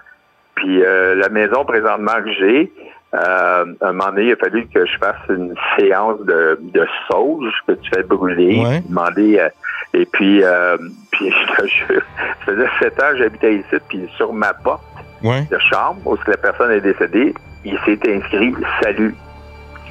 Puis 0.54 0.84
euh, 0.84 1.14
la 1.14 1.30
maison 1.30 1.64
présentement 1.64 2.22
que 2.22 2.32
j'ai, 2.32 2.72
euh, 3.14 3.64
à 3.80 3.88
un 3.88 3.92
moment 3.92 4.10
donné, 4.10 4.26
il 4.26 4.32
a 4.32 4.36
fallu 4.36 4.66
que 4.66 4.84
je 4.84 4.98
fasse 4.98 5.16
une 5.30 5.54
séance 5.78 6.20
de, 6.20 6.58
de 6.60 6.86
sauge 7.10 7.52
que 7.66 7.72
tu 7.72 7.90
fais 7.90 8.02
brûler. 8.02 8.62
Ouais. 8.62 8.82
Demander, 8.86 9.38
euh, 9.38 9.48
et 9.94 10.04
puis, 10.04 10.44
euh, 10.44 10.76
puis 11.12 11.30
je 11.30 11.56
te 11.56 11.66
jure, 11.66 12.02
ça 12.18 12.52
faisait 12.52 12.68
sept 12.80 13.02
ans 13.02 13.10
que 13.12 13.16
j'habitais 13.16 13.54
ici, 13.54 13.76
puis 13.88 14.08
sur 14.16 14.32
ma 14.34 14.52
porte 14.52 14.84
Ouais. 15.22 15.46
de 15.50 15.58
chambre 15.72 16.00
où 16.06 16.16
la 16.26 16.36
personne 16.36 16.70
est 16.72 16.80
décédée, 16.80 17.34
il 17.64 17.78
s'est 17.84 17.98
inscrit 18.10 18.52
salut. 18.82 19.14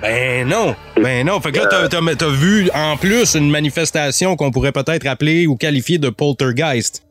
Ben 0.01 0.47
non, 0.47 0.75
ben 0.95 1.25
non. 1.25 1.39
Fait 1.41 1.51
que 1.51 1.59
là, 1.59 1.67
t'as, 1.67 1.87
t'as- 1.89 2.15
t'as 2.15 2.29
vu 2.29 2.69
en 2.73 2.95
plus 2.97 3.35
une 3.35 3.51
manifestation 3.51 4.35
qu'on 4.37 4.49
pourrait 4.49 4.71
peut-être 4.71 5.05
appeler 5.07 5.45
ou 5.45 5.55
qualifier 5.57 5.97
de 5.97 6.09
poltergeist. 6.09 7.03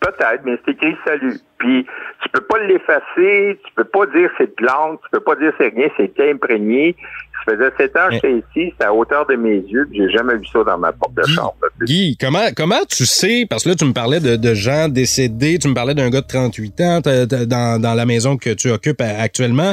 Peut-être, 0.00 0.42
mais 0.44 0.52
c'est 0.64 0.72
écrit 0.72 0.94
salut. 1.06 1.40
Puis 1.60 1.86
tu 2.22 2.28
peux 2.30 2.40
pas 2.40 2.58
l'effacer, 2.58 3.58
tu 3.64 3.72
peux 3.76 3.84
pas 3.84 4.06
dire 4.06 4.28
c'est 4.38 4.54
plante, 4.56 5.00
tu 5.04 5.10
peux 5.12 5.20
pas 5.20 5.36
dire 5.36 5.52
c'est 5.58 5.68
rien, 5.68 5.88
c'est 5.96 6.30
imprégné. 6.30 6.96
Ça 7.46 7.52
faisait 7.54 7.70
sept 7.78 7.96
ans 7.96 8.08
que 8.08 8.14
j'étais 8.14 8.32
ici, 8.34 8.74
c'est 8.78 8.86
à 8.86 8.92
hauteur 8.92 9.24
de 9.26 9.34
mes 9.34 9.56
yeux, 9.56 9.86
puis 9.90 10.00
j'ai 10.02 10.10
jamais 10.10 10.36
vu 10.36 10.44
ça 10.46 10.62
dans 10.64 10.76
ma 10.76 10.92
porte 10.92 11.14
de 11.14 11.22
Guy, 11.22 11.32
chambre. 11.34 11.54
Guy, 11.82 12.16
comment, 12.20 12.46
comment 12.56 12.84
tu 12.88 13.06
sais, 13.06 13.46
parce 13.48 13.64
que 13.64 13.70
là, 13.70 13.74
tu 13.76 13.84
me 13.86 13.92
parlais 13.94 14.20
de, 14.20 14.36
de 14.36 14.54
gens 14.54 14.88
décédés, 14.88 15.58
tu 15.58 15.68
me 15.68 15.74
parlais 15.74 15.94
d'un 15.94 16.10
gars 16.10 16.20
de 16.20 16.26
38 16.26 16.80
ans 16.82 17.00
dans, 17.00 17.80
dans 17.80 17.94
la 17.94 18.04
maison 18.06 18.36
que 18.36 18.50
tu 18.54 18.70
occupes 18.70 19.00
a- 19.00 19.22
actuellement. 19.22 19.72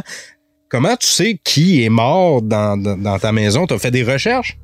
Comment 0.70 0.96
tu 0.96 1.08
sais 1.08 1.39
qui 1.44 1.84
est 1.84 1.89
mort 1.89 2.41
dans, 2.41 2.82
dans, 2.82 2.98
dans 2.98 3.17
ta 3.20 3.32
maison? 3.34 3.65
Tu 3.67 3.74
as 3.74 3.79
fait 3.79 3.91
des 3.91 4.03
recherches? 4.03 4.58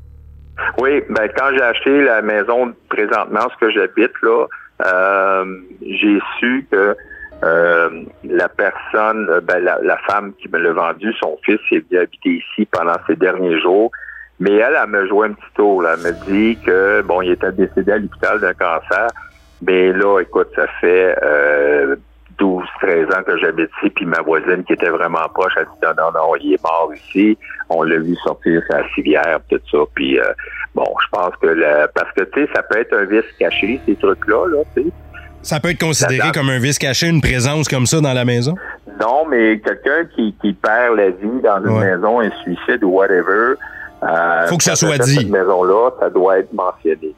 Oui, 0.77 1.01
ben 1.09 1.27
quand 1.37 1.49
j'ai 1.55 1.61
acheté 1.63 2.03
la 2.03 2.21
maison 2.21 2.73
présentement, 2.89 3.47
ce 3.53 3.65
que 3.65 3.71
j'habite 3.71 4.11
là, 4.21 4.45
euh, 4.85 5.45
j'ai 5.81 6.19
su 6.39 6.67
que 6.71 6.95
euh, 7.43 7.89
la 8.23 8.47
personne, 8.47 9.27
euh, 9.29 9.41
ben, 9.41 9.59
la, 9.63 9.77
la 9.81 9.97
femme 9.97 10.33
qui 10.41 10.47
me 10.49 10.57
l'a 10.59 10.71
vendu, 10.71 11.13
son 11.19 11.37
fils 11.43 11.59
est 11.71 11.87
venu 11.89 12.01
habiter 12.01 12.29
ici 12.29 12.65
pendant 12.71 12.95
ces 13.05 13.15
derniers 13.15 13.59
jours. 13.59 13.91
Mais 14.39 14.53
elle, 14.53 14.77
elle 14.81 14.89
me 14.89 15.07
joué 15.07 15.27
un 15.27 15.33
petit 15.33 15.53
tour. 15.55 15.81
Là. 15.81 15.95
Elle 15.95 16.13
me 16.13 16.25
dit 16.25 16.57
que 16.65 17.01
bon, 17.01 17.21
il 17.21 17.31
était 17.31 17.51
décédé 17.51 17.91
à 17.91 17.97
l'hôpital 17.97 18.39
d'un 18.39 18.53
cancer. 18.53 19.07
Mais 19.61 19.91
là, 19.93 20.19
écoute, 20.19 20.49
ça 20.55 20.67
fait 20.81 21.15
euh, 21.21 21.95
12, 22.37 22.63
13 22.81 23.07
ans 23.15 23.23
que 23.25 23.37
j'habite 23.37 23.69
ici, 23.77 23.89
puis 23.91 24.05
ma 24.05 24.21
voisine 24.21 24.63
qui 24.65 24.73
était 24.73 24.89
vraiment 24.89 25.27
proche, 25.33 25.53
elle 25.57 25.65
dit 25.65 25.79
non, 25.83 25.93
non, 25.97 26.11
non, 26.11 26.35
il 26.41 26.53
est 26.53 26.63
mort 26.63 26.91
ici. 26.93 27.37
On 27.69 27.83
l'a 27.83 27.97
vu 27.97 28.15
sortir 28.15 28.61
sa 28.69 28.87
civière, 28.89 29.39
tout 29.49 29.59
ça. 29.71 29.77
Puis 29.95 30.19
euh, 30.19 30.33
bon, 30.75 30.85
je 31.03 31.07
pense 31.11 31.35
que 31.41 31.47
le, 31.47 31.87
parce 31.93 32.11
que 32.13 32.23
tu 32.23 32.45
sais, 32.45 32.49
ça 32.53 32.63
peut 32.63 32.79
être 32.79 32.93
un 32.93 33.05
vice 33.05 33.31
caché, 33.39 33.79
ces 33.85 33.95
trucs-là, 33.95 34.47
là, 34.47 34.63
tu 34.75 34.83
sais. 34.83 34.89
Ça 35.43 35.59
peut 35.59 35.69
être 35.71 35.79
considéré 35.79 36.31
comme 36.33 36.49
un 36.49 36.59
vice 36.59 36.79
caché, 36.79 37.07
une 37.07 37.21
présence 37.21 37.67
comme 37.67 37.85
ça 37.85 38.01
dans 38.01 38.13
la 38.13 38.25
maison? 38.25 38.55
Non, 38.99 39.25
mais 39.29 39.59
quelqu'un 39.59 40.05
qui, 40.15 40.33
qui 40.41 40.53
perd 40.53 40.95
la 40.97 41.09
vie 41.09 41.41
dans 41.43 41.59
une 41.63 41.77
Ouais. 41.77 41.95
maison, 41.95 42.19
un 42.21 42.29
suicide 42.43 42.83
ou 42.83 42.89
whatever. 42.89 43.55
Euh, 44.03 44.47
Faut 44.47 44.57
que 44.57 44.63
ça 44.63 44.75
soit 44.75 44.97
dit. 44.97 45.15
Cette 45.15 45.29
maison-là, 45.29 45.91
ça 45.99 46.09
doit 46.09 46.39
être 46.39 46.51
mentionné. 46.53 47.13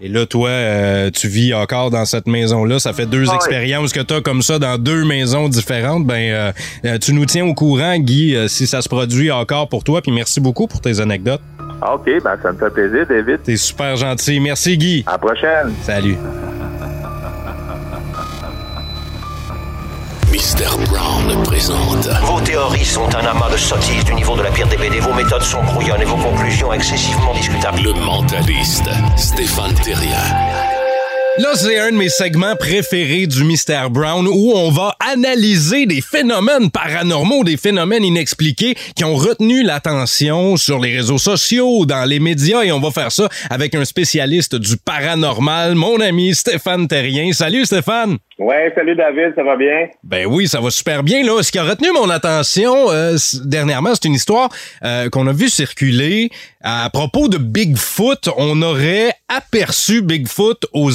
Et 0.00 0.08
là, 0.08 0.26
toi, 0.26 0.48
euh, 0.48 1.10
tu 1.10 1.28
vis 1.28 1.54
encore 1.54 1.90
dans 1.90 2.04
cette 2.04 2.26
maison-là. 2.26 2.78
Ça 2.80 2.92
fait 2.92 3.06
deux 3.06 3.28
oui. 3.28 3.34
expériences 3.36 3.92
que 3.92 4.00
tu 4.00 4.12
as 4.14 4.20
comme 4.20 4.42
ça 4.42 4.58
dans 4.58 4.76
deux 4.76 5.04
maisons 5.04 5.48
différentes. 5.48 6.04
Ben, 6.04 6.30
euh, 6.32 6.52
euh, 6.84 6.98
tu 6.98 7.14
nous 7.14 7.24
tiens 7.26 7.46
au 7.46 7.54
courant, 7.54 7.96
Guy, 7.98 8.36
si 8.48 8.66
ça 8.66 8.82
se 8.82 8.88
produit 8.88 9.30
encore 9.30 9.68
pour 9.68 9.84
toi. 9.84 10.02
Puis 10.02 10.10
merci 10.12 10.40
beaucoup 10.40 10.66
pour 10.66 10.80
tes 10.80 11.00
anecdotes. 11.00 11.40
Ah, 11.80 11.94
OK, 11.94 12.06
ben 12.22 12.36
ça 12.42 12.52
me 12.52 12.58
fait 12.58 12.70
plaisir, 12.70 13.06
David. 13.08 13.42
T'es 13.44 13.56
super 13.56 13.96
gentil. 13.96 14.40
Merci, 14.40 14.76
Guy. 14.76 15.04
À 15.06 15.12
la 15.12 15.18
prochaine. 15.18 15.72
Salut. 15.82 16.16
Mister 20.54 20.70
Brown 20.88 21.42
présente 21.42 22.08
Vos 22.22 22.40
théories 22.40 22.84
sont 22.84 23.12
un 23.16 23.26
amas 23.26 23.50
de 23.50 23.56
sottises 23.56 24.04
du 24.04 24.14
niveau 24.14 24.36
de 24.36 24.42
la 24.42 24.52
pire 24.52 24.68
des 24.68 24.76
BD. 24.76 25.00
Vos 25.00 25.12
méthodes 25.12 25.42
sont 25.42 25.64
brouillonnes 25.64 26.02
et 26.02 26.04
vos 26.04 26.16
conclusions 26.16 26.72
excessivement 26.72 27.34
discutables. 27.34 27.82
le 27.82 27.92
mentaliste 27.94 28.88
Stéphane 29.16 29.74
Terrien. 29.74 30.73
Là, 31.36 31.48
c'est 31.56 31.80
un 31.80 31.90
de 31.90 31.96
mes 31.96 32.10
segments 32.10 32.54
préférés 32.54 33.26
du 33.26 33.42
Mystère 33.42 33.90
Brown 33.90 34.24
où 34.28 34.52
on 34.54 34.70
va 34.70 34.94
analyser 35.00 35.84
des 35.84 36.00
phénomènes 36.00 36.70
paranormaux, 36.70 37.42
des 37.42 37.56
phénomènes 37.56 38.04
inexpliqués 38.04 38.76
qui 38.94 39.02
ont 39.02 39.16
retenu 39.16 39.64
l'attention 39.64 40.56
sur 40.56 40.78
les 40.78 40.96
réseaux 40.96 41.18
sociaux, 41.18 41.86
dans 41.86 42.04
les 42.04 42.20
médias 42.20 42.62
et 42.62 42.70
on 42.70 42.78
va 42.78 42.92
faire 42.92 43.10
ça 43.10 43.28
avec 43.50 43.74
un 43.74 43.84
spécialiste 43.84 44.54
du 44.54 44.76
paranormal, 44.76 45.74
mon 45.74 45.98
ami 45.98 46.36
Stéphane 46.36 46.86
Terrien. 46.86 47.32
Salut 47.32 47.64
Stéphane! 47.64 48.18
Ouais, 48.38 48.72
salut 48.74 48.96
David, 48.96 49.32
ça 49.36 49.44
va 49.44 49.56
bien? 49.56 49.88
Ben 50.02 50.26
oui, 50.26 50.48
ça 50.48 50.60
va 50.60 50.70
super 50.70 51.04
bien. 51.04 51.24
Là, 51.24 51.40
ce 51.42 51.52
qui 51.52 51.58
a 51.58 51.62
retenu 51.62 51.92
mon 51.92 52.10
attention 52.10 52.90
euh, 52.90 53.16
dernièrement, 53.44 53.90
c'est 53.94 54.06
une 54.06 54.14
histoire 54.14 54.48
euh, 54.84 55.08
qu'on 55.08 55.28
a 55.28 55.32
vu 55.32 55.48
circuler 55.48 56.30
à 56.60 56.90
propos 56.92 57.28
de 57.28 57.38
Bigfoot. 57.38 58.28
On 58.36 58.60
aurait 58.62 59.12
aperçu 59.28 60.02
Bigfoot 60.02 60.66
aux 60.72 60.90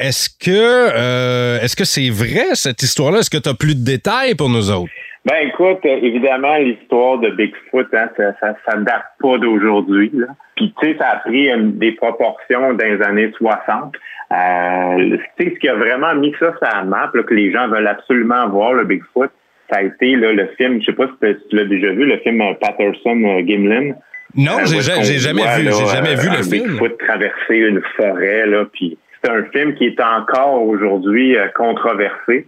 Est-ce 0.00 0.28
que 0.28 0.50
euh, 0.50 1.60
est-ce 1.60 1.76
que 1.76 1.84
c'est 1.84 2.10
vrai 2.10 2.54
cette 2.54 2.82
histoire-là? 2.82 3.18
Est-ce 3.18 3.30
que 3.30 3.38
tu 3.42 3.48
as 3.48 3.54
plus 3.54 3.74
de 3.74 3.84
détails 3.84 4.34
pour 4.34 4.48
nous 4.48 4.70
autres? 4.70 4.90
Ben 5.26 5.48
écoute, 5.48 5.78
euh, 5.86 5.98
évidemment, 6.02 6.56
l'histoire 6.56 7.18
de 7.18 7.30
Bigfoot, 7.30 7.86
hein, 7.94 8.10
ça, 8.16 8.34
ça, 8.40 8.54
ça 8.66 8.76
date 8.76 9.04
pas 9.20 9.38
d'aujourd'hui. 9.38 10.12
Puis 10.56 10.74
tu 10.80 10.86
sais, 10.92 10.96
ça 10.98 11.08
a 11.12 11.16
pris 11.16 11.48
des 11.78 11.92
proportions 11.92 12.74
dans 12.74 12.84
les 12.84 13.00
années 13.02 13.32
60. 13.38 13.94
Euh, 14.32 15.16
ce 15.38 15.44
qui 15.58 15.68
a 15.68 15.74
vraiment 15.74 16.14
mis 16.14 16.34
ça 16.38 16.52
sur 16.52 16.68
la 16.76 16.82
map, 16.84 17.10
que 17.26 17.34
les 17.34 17.50
gens 17.52 17.68
veulent 17.68 17.86
absolument 17.86 18.48
voir, 18.50 18.74
le 18.74 18.84
Bigfoot, 18.84 19.30
ça 19.70 19.78
a 19.78 19.82
été 19.82 20.14
le 20.16 20.46
film, 20.58 20.80
je 20.80 20.86
sais 20.86 20.92
pas 20.92 21.06
si 21.06 21.36
tu- 21.48 21.56
l'as 21.56 21.64
déjà 21.64 21.88
vu, 21.92 22.04
le 22.04 22.18
film 22.18 22.42
euh, 22.42 22.52
Patterson-Gimlin. 22.60 23.94
Non, 24.36 24.58
Euh, 24.58 24.64
j'ai 24.66 24.80
jamais 25.18 25.42
voit, 25.42 25.58
vu, 25.58 25.64
j'ai 25.64 25.86
jamais 25.86 26.16
euh, 26.16 26.20
vu 26.20 26.28
un 26.28 26.36
le 26.38 26.42
film. 26.42 26.80
Traverser 26.98 27.56
une 27.56 27.82
forêt, 27.96 28.46
là, 28.46 28.64
puis 28.72 28.98
c'est 29.22 29.30
un 29.30 29.44
film 29.46 29.74
qui 29.74 29.86
est 29.86 30.00
encore 30.00 30.62
aujourd'hui 30.62 31.36
euh, 31.36 31.46
controversé 31.54 32.46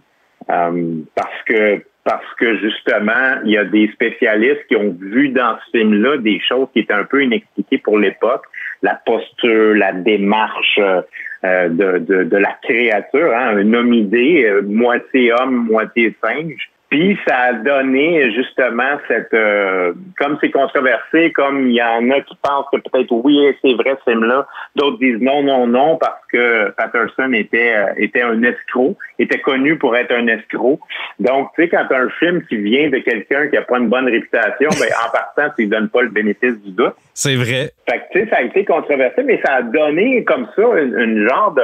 euh, 0.49 0.95
parce 1.15 1.43
que 1.45 1.81
parce 2.03 2.33
que 2.39 2.57
justement, 2.59 3.41
il 3.43 3.51
y 3.51 3.57
a 3.57 3.65
des 3.65 3.89
spécialistes 3.91 4.65
qui 4.69 4.77
ont 4.77 4.95
vu 4.97 5.27
dans 5.29 5.57
ce 5.65 5.77
film-là 5.77 6.17
des 6.17 6.39
choses 6.47 6.67
qui 6.71 6.79
étaient 6.79 6.93
un 6.93 7.03
peu 7.03 7.21
inexpliquées 7.21 7.79
pour 7.79 7.97
l'époque, 7.99 8.43
la 8.81 8.97
posture, 9.05 9.75
la 9.75 9.91
démarche 9.91 10.79
euh, 10.79 11.01
euh, 11.43 11.67
de, 11.67 11.97
de, 11.97 12.23
de 12.23 12.37
la 12.37 12.55
créature, 12.63 13.33
hein, 13.35 13.57
un 13.57 13.73
hominidé, 13.73 14.45
euh, 14.45 14.61
moitié 14.61 15.33
homme, 15.33 15.67
moitié 15.69 16.15
singe. 16.23 16.69
Puis 16.89 17.19
ça 17.27 17.35
a 17.37 17.53
donné 17.53 18.31
justement 18.31 18.97
cette 19.09 19.33
euh, 19.33 19.91
comme 20.17 20.37
c'est 20.39 20.51
controversé, 20.51 21.33
comme 21.33 21.67
il 21.67 21.75
y 21.75 21.83
en 21.83 22.09
a 22.11 22.21
qui 22.21 22.37
pensent 22.41 22.65
que 22.71 22.77
peut-être 22.77 23.11
oui, 23.11 23.53
c'est 23.61 23.73
vrai 23.73 23.97
ce 24.05 24.11
film-là, 24.11 24.47
d'autres 24.75 24.97
disent 24.97 25.19
non, 25.19 25.43
non, 25.43 25.67
non, 25.67 25.97
parce 25.97 26.21
que 26.31 26.69
Patterson 26.77 27.33
était 27.33 27.75
euh, 27.75 27.93
était 27.97 28.21
un 28.21 28.41
escroc, 28.41 28.95
était 29.19 29.39
connu 29.39 29.77
pour 29.77 29.97
être 29.97 30.13
un 30.13 30.27
escroc. 30.27 30.79
Donc, 31.19 31.49
tu 31.55 31.63
sais, 31.63 31.69
quand 31.69 31.87
un 31.91 32.09
film 32.19 32.41
qui 32.43 32.55
vient 32.55 32.89
de 32.89 32.99
quelqu'un 32.99 33.47
qui 33.47 33.57
a 33.57 33.63
pas 33.63 33.79
une 33.79 33.89
bonne 33.89 34.05
réputation, 34.05 34.69
ben 34.79 34.89
en 35.05 35.11
partant, 35.11 35.53
tu 35.55 35.63
lui 35.63 35.67
donnes 35.67 35.89
pas 35.89 36.03
le 36.03 36.09
bénéfice 36.09 36.57
du 36.63 36.71
doute. 36.71 36.95
C'est 37.13 37.35
vrai. 37.35 37.71
Fait 37.89 37.97
que, 37.97 38.03
tu 38.13 38.19
sais, 38.19 38.29
ça 38.29 38.37
a 38.37 38.41
été 38.43 38.63
controversé, 38.63 39.23
mais 39.23 39.41
ça 39.45 39.55
a 39.55 39.61
donné 39.61 40.23
comme 40.23 40.47
ça 40.55 40.61
une, 40.79 40.97
une 40.97 41.27
genre 41.27 41.51
de. 41.51 41.63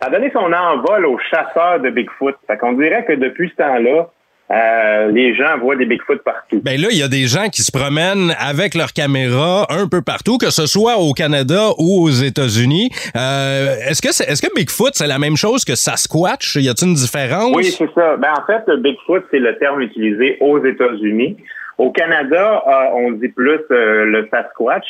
Ça 0.00 0.06
a 0.06 0.10
donné 0.10 0.30
son 0.30 0.52
envol 0.52 1.06
aux 1.06 1.18
chasseurs 1.18 1.80
de 1.80 1.90
Bigfoot. 1.90 2.36
Fait 2.46 2.56
qu'on 2.56 2.74
dirait 2.74 3.04
que 3.04 3.14
depuis 3.14 3.50
ce 3.50 3.56
temps-là, 3.56 4.08
euh, 4.50 5.12
les 5.12 5.34
gens 5.36 5.58
voient 5.58 5.76
des 5.76 5.86
Bigfoot 5.86 6.22
partout. 6.24 6.60
Ben 6.64 6.80
là, 6.80 6.88
il 6.90 6.98
y 6.98 7.02
a 7.02 7.08
des 7.08 7.26
gens 7.26 7.48
qui 7.48 7.62
se 7.62 7.70
promènent 7.70 8.34
avec 8.38 8.74
leur 8.74 8.92
caméra 8.92 9.66
un 9.70 9.86
peu 9.86 10.02
partout, 10.02 10.38
que 10.38 10.50
ce 10.50 10.66
soit 10.66 10.96
au 10.96 11.12
Canada 11.12 11.68
ou 11.78 12.02
aux 12.02 12.10
États-Unis. 12.10 12.90
Euh, 13.16 13.76
est-ce 13.88 14.02
que 14.02 14.08
est-ce 14.08 14.42
que 14.42 14.52
Bigfoot 14.54 14.90
c'est 14.94 15.06
la 15.06 15.20
même 15.20 15.36
chose 15.36 15.64
que 15.64 15.76
Sasquatch? 15.76 16.56
Y 16.56 16.68
a-t-il 16.68 16.88
une 16.88 16.94
différence? 16.94 17.54
Oui, 17.54 17.64
c'est 17.64 17.90
ça. 17.94 18.16
Ben, 18.16 18.32
en 18.36 18.44
fait, 18.44 18.62
le 18.66 18.78
Bigfoot, 18.78 19.24
c'est 19.30 19.38
le 19.38 19.56
terme 19.58 19.82
utilisé 19.82 20.36
aux 20.40 20.64
États-Unis. 20.64 21.36
Au 21.78 21.92
Canada, 21.92 22.64
euh, 22.66 22.72
on 22.94 23.12
dit 23.12 23.28
plus 23.28 23.60
le 23.70 24.28
Sasquatch. 24.32 24.86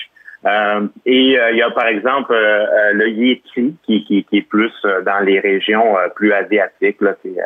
Euh, 0.46 0.86
et 1.04 1.36
il 1.52 1.56
y 1.56 1.62
a 1.62 1.70
par 1.72 1.86
exemple 1.86 2.34
le 2.94 3.10
Yeti 3.10 3.76
qui, 3.84 4.04
qui, 4.04 4.24
qui 4.24 4.38
est 4.38 4.48
plus 4.48 4.72
dans 5.04 5.20
les 5.22 5.38
régions 5.38 5.96
plus 6.16 6.32
asiatiques, 6.32 7.02
là, 7.02 7.14
c'est, 7.22 7.36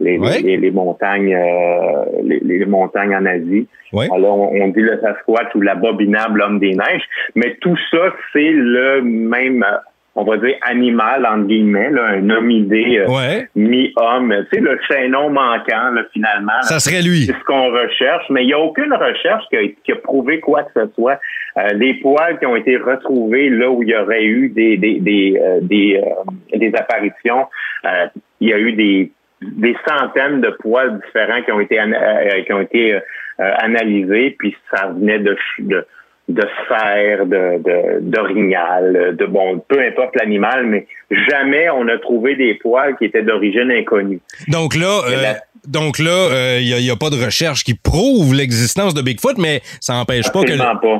les, 0.00 0.18
les, 0.18 0.56
les 0.56 0.70
montagnes 0.70 1.34
euh, 1.34 2.04
les, 2.22 2.40
les 2.40 2.64
montagnes 2.66 3.14
en 3.14 3.24
Asie. 3.26 3.66
Ouais. 3.92 4.08
Alors 4.12 4.38
on, 4.38 4.62
on 4.62 4.68
dit 4.68 4.80
le 4.80 4.98
Sasquatch 5.00 5.54
ou 5.54 5.60
l'abominable 5.60 6.42
homme 6.42 6.58
des 6.58 6.72
neiges, 6.72 7.04
mais 7.34 7.56
tout 7.60 7.76
ça 7.90 8.12
c'est 8.32 8.52
le 8.52 9.02
même 9.02 9.62
euh, 9.62 9.76
on 10.16 10.22
va 10.22 10.36
dire 10.36 10.54
animal 10.62 11.26
entre 11.26 11.46
guillemets, 11.48 11.90
là, 11.90 12.04
un 12.10 12.30
hominidé 12.30 12.98
euh, 13.00 13.08
Ouais. 13.08 13.48
mi-homme, 13.56 14.32
tu 14.52 14.58
sais, 14.58 14.62
le 14.62 14.78
chaînon 14.88 15.28
manquant, 15.28 15.90
là, 15.90 16.02
finalement. 16.12 16.62
Ça 16.62 16.78
serait 16.78 17.02
lui. 17.02 17.22
C'est 17.24 17.32
ce 17.32 17.44
qu'on 17.44 17.72
recherche, 17.72 18.24
mais 18.30 18.44
il 18.44 18.46
n'y 18.46 18.52
a 18.52 18.60
aucune 18.60 18.92
recherche 18.92 19.42
qui 19.50 19.56
a, 19.56 19.62
qui 19.84 19.90
a 19.90 19.96
prouvé 19.96 20.38
quoi 20.38 20.62
que 20.62 20.70
ce 20.76 20.86
soit. 20.94 21.18
Euh, 21.56 21.68
les 21.74 21.94
poils 21.94 22.38
qui 22.38 22.46
ont 22.46 22.54
été 22.54 22.76
retrouvés 22.76 23.50
là 23.50 23.68
où 23.70 23.82
il 23.82 23.88
y 23.88 23.96
aurait 23.96 24.24
eu 24.24 24.50
des 24.50 24.76
des 24.76 25.00
des 25.00 25.36
euh, 25.36 25.58
des, 25.62 26.00
euh, 26.00 26.58
des 26.58 26.72
apparitions, 26.76 27.46
euh, 27.84 28.06
il 28.40 28.50
y 28.50 28.52
a 28.52 28.58
eu 28.58 28.72
des 28.72 29.10
des 29.52 29.76
centaines 29.86 30.40
de 30.40 30.50
poils 30.50 31.00
différents 31.04 31.42
qui 31.42 31.52
ont 31.52 31.60
été 31.60 31.78
euh, 31.80 32.42
qui 32.44 32.52
ont 32.52 32.60
été 32.60 32.94
euh, 32.94 33.00
euh, 33.40 33.52
analysés, 33.58 34.36
puis 34.38 34.56
ça 34.72 34.88
venait 34.88 35.18
de, 35.18 35.36
de 35.58 35.86
de 36.28 36.42
cerf, 36.68 37.26
de, 37.26 37.62
de 37.62 38.00
d'orignal, 38.00 39.14
de 39.18 39.26
bon, 39.26 39.62
peu 39.68 39.80
importe 39.80 40.16
l'animal, 40.16 40.66
mais 40.66 40.86
jamais 41.28 41.68
on 41.70 41.86
a 41.88 41.98
trouvé 41.98 42.34
des 42.34 42.54
poils 42.54 42.96
qui 42.96 43.04
étaient 43.04 43.22
d'origine 43.22 43.70
inconnue. 43.70 44.20
Donc 44.48 44.74
là, 44.74 45.02
euh, 45.06 45.34
donc 45.66 45.98
là, 45.98 46.58
il 46.60 46.82
n'y 46.82 46.90
a, 46.90 46.96
pas 46.96 47.10
de 47.10 47.22
recherche 47.22 47.64
qui 47.64 47.74
prouve 47.74 48.34
l'existence 48.34 48.94
de 48.94 49.02
Bigfoot, 49.02 49.36
mais 49.38 49.60
ça 49.80 49.94
empêche 49.94 50.30
pas 50.32 50.42
que 50.42 50.52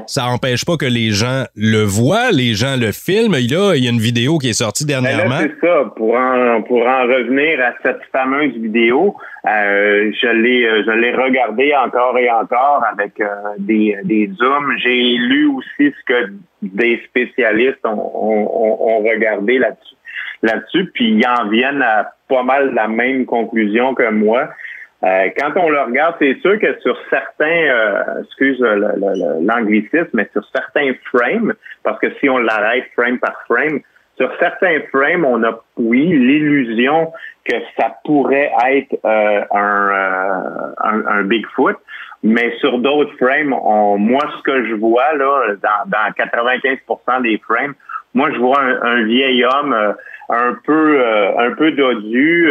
ça 0.06 0.26
empêche 0.26 0.64
pas 0.64 0.76
que 0.76 0.86
les 0.86 1.10
gens 1.10 1.44
le 1.54 1.82
voient, 1.82 2.30
les 2.30 2.54
gens 2.54 2.76
le 2.78 2.92
filment. 2.92 3.36
Il 3.38 3.50
y 3.50 3.56
a 3.56 3.90
une 3.90 4.00
vidéo 4.00 4.38
qui 4.38 4.50
est 4.50 4.52
sortie 4.54 4.84
ben 4.86 5.02
dernièrement. 5.02 5.38
C'est 5.40 5.66
ça. 5.66 5.92
Pour 5.96 6.14
en 6.14 6.62
pour 6.62 6.86
en 6.86 7.02
revenir 7.02 7.60
à 7.60 7.72
cette 7.82 8.00
fameuse 8.12 8.54
vidéo, 8.54 9.16
euh, 9.46 10.10
je 10.20 10.28
l'ai 10.28 10.62
je 10.84 10.90
l'ai 10.90 11.12
regardée 11.12 11.74
encore 11.74 12.16
et 12.18 12.30
encore 12.30 12.82
avec 12.90 13.20
euh, 13.20 13.26
des 13.58 13.96
des 14.04 14.30
zooms. 14.38 14.72
J'ai 14.82 15.13
lu 15.16 15.46
aussi 15.46 15.92
ce 15.98 16.04
que 16.06 16.32
des 16.62 17.02
spécialistes 17.08 17.84
ont, 17.84 18.98
regardé 18.98 19.58
là-dessus 19.58 19.94
là-dessus, 20.42 20.90
puis 20.92 21.08
ils 21.08 21.26
en 21.26 21.48
viennent 21.48 21.82
à 21.82 22.12
pas 22.28 22.42
mal 22.42 22.74
la 22.74 22.86
même 22.86 23.24
conclusion 23.24 23.94
que 23.94 24.10
moi. 24.10 24.50
Euh, 25.02 25.28
quand 25.38 25.52
on 25.56 25.70
le 25.70 25.80
regarde, 25.80 26.16
c'est 26.18 26.38
sûr 26.40 26.58
que 26.58 26.78
sur 26.80 26.98
certains, 27.08 27.46
euh, 27.46 28.22
excuse 28.24 28.60
l'anglicisme, 28.60 30.10
mais 30.12 30.28
sur 30.32 30.44
certains 30.54 30.92
frames, 31.12 31.54
parce 31.82 31.98
que 31.98 32.08
si 32.20 32.28
on 32.28 32.38
l'arrête 32.38 32.84
frame 32.94 33.18
par 33.18 33.42
frame, 33.46 33.80
sur 34.16 34.30
certains 34.38 34.80
frames, 34.92 35.24
on 35.24 35.42
a, 35.42 35.60
oui, 35.76 36.06
l'illusion 36.06 37.12
que 37.44 37.56
ça 37.76 37.96
pourrait 38.04 38.52
être 38.68 38.94
euh, 39.04 39.44
un, 39.50 41.04
un, 41.06 41.22
Bigfoot, 41.24 41.76
mais 42.24 42.56
sur 42.58 42.78
d'autres 42.78 43.14
frames, 43.16 43.52
on, 43.52 43.98
moi, 43.98 44.22
ce 44.38 44.42
que 44.42 44.66
je 44.66 44.74
vois 44.74 45.14
là, 45.14 45.54
dans, 45.62 45.90
dans 45.90 46.10
95% 46.12 47.22
des 47.22 47.38
frames, 47.38 47.74
moi, 48.14 48.30
je 48.32 48.38
vois 48.38 48.60
un, 48.60 49.04
vieil 49.04 49.44
homme 49.44 49.94
un 50.30 50.56
peu 50.64 51.04
un 51.38 51.50
peu 51.52 51.72
dodu, 51.72 52.50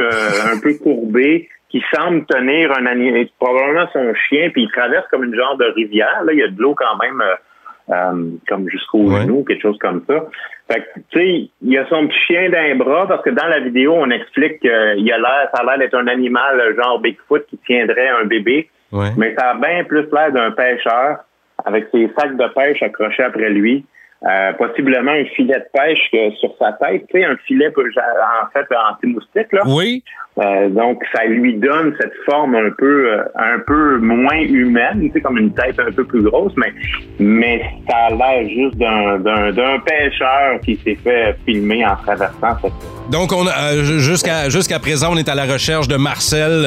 un 0.53 0.59
peu 0.59 0.73
courbé, 0.75 1.49
qui 1.73 1.83
semble 1.91 2.23
tenir 2.25 2.71
un 2.77 2.85
animal, 2.85 3.27
probablement 3.39 3.87
son 3.91 4.13
chien, 4.29 4.51
puis 4.51 4.63
il 4.63 4.71
traverse 4.71 5.07
comme 5.09 5.23
une 5.23 5.35
genre 5.35 5.57
de 5.57 5.65
rivière. 5.65 6.23
Là, 6.23 6.31
il 6.31 6.37
y 6.37 6.43
a 6.43 6.47
de 6.47 6.61
l'eau 6.61 6.75
quand 6.75 6.97
même, 6.97 7.19
euh, 7.19 7.95
euh, 7.95 8.29
comme 8.47 8.69
jusqu'au 8.69 9.09
genou, 9.09 9.43
quelque 9.43 9.63
chose 9.63 9.79
comme 9.79 10.03
ça. 10.07 10.23
Fait 10.71 10.81
que, 10.81 10.99
tu 11.09 11.19
sais, 11.19 11.49
il 11.63 11.73
y 11.73 11.79
a 11.79 11.87
son 11.87 12.07
petit 12.07 12.19
chien 12.27 12.49
d'un 12.51 12.75
bras, 12.75 13.07
parce 13.07 13.23
que 13.23 13.31
dans 13.31 13.47
la 13.47 13.59
vidéo, 13.59 13.95
on 13.95 14.11
explique 14.11 14.59
qu'il 14.59 14.69
a 14.71 15.17
l'air, 15.17 15.49
ça 15.51 15.61
a 15.61 15.65
l'air 15.65 15.79
d'être 15.79 15.95
un 15.95 16.07
animal 16.07 16.75
genre 16.75 16.99
Bigfoot 16.99 17.43
qui 17.47 17.57
tiendrait 17.65 18.09
un 18.09 18.25
bébé. 18.25 18.69
Mais 19.17 19.35
ça 19.37 19.51
a 19.51 19.53
bien 19.55 19.83
plus 19.83 20.05
l'air 20.11 20.31
d'un 20.31 20.51
pêcheur 20.51 21.17
avec 21.65 21.87
ses 21.91 22.09
sacs 22.17 22.37
de 22.37 22.47
pêche 22.53 22.81
accrochés 22.81 23.23
après 23.23 23.49
lui. 23.49 23.85
Euh, 24.25 24.53
possiblement 24.53 25.11
un 25.11 25.25
filet 25.35 25.59
de 25.59 25.65
pêche 25.73 26.39
sur 26.39 26.55
sa 26.57 26.71
tête, 26.73 27.05
tu 27.09 27.19
sais, 27.19 27.25
un 27.25 27.35
filet 27.45 27.67
en 27.67 28.47
fait 28.53 28.65
anti-moustique 28.73 29.51
là. 29.51 29.63
Oui. 29.65 30.01
Euh, 30.43 30.69
donc 30.69 31.01
ça 31.15 31.25
lui 31.25 31.55
donne 31.55 31.95
cette 31.99 32.13
forme 32.25 32.55
un 32.55 32.71
peu 32.77 33.13
euh, 33.13 33.23
un 33.35 33.59
peu 33.65 33.97
moins 33.97 34.39
humaine, 34.39 34.99
tu 35.01 35.11
sais, 35.11 35.21
comme 35.21 35.37
une 35.37 35.53
tête 35.53 35.79
un 35.79 35.91
peu 35.91 36.03
plus 36.03 36.23
grosse, 36.23 36.53
mais 36.57 36.73
mais 37.19 37.61
ça 37.89 37.95
a 38.07 38.09
l'air 38.09 38.49
juste 38.49 38.77
d'un 38.77 39.79
pêcheur 39.79 40.59
qui 40.63 40.75
s'est 40.83 40.97
fait 41.03 41.35
filmer 41.45 41.85
en 41.85 41.95
traversant 41.95 42.57
cette 42.61 42.73
donc, 43.11 43.33
on 43.33 43.45
jusqu'à 43.99 44.49
jusqu'à 44.49 44.79
présent, 44.79 45.09
on 45.11 45.17
est 45.17 45.27
à 45.27 45.35
la 45.35 45.43
recherche 45.43 45.89
de 45.89 45.97
Marcel, 45.97 46.65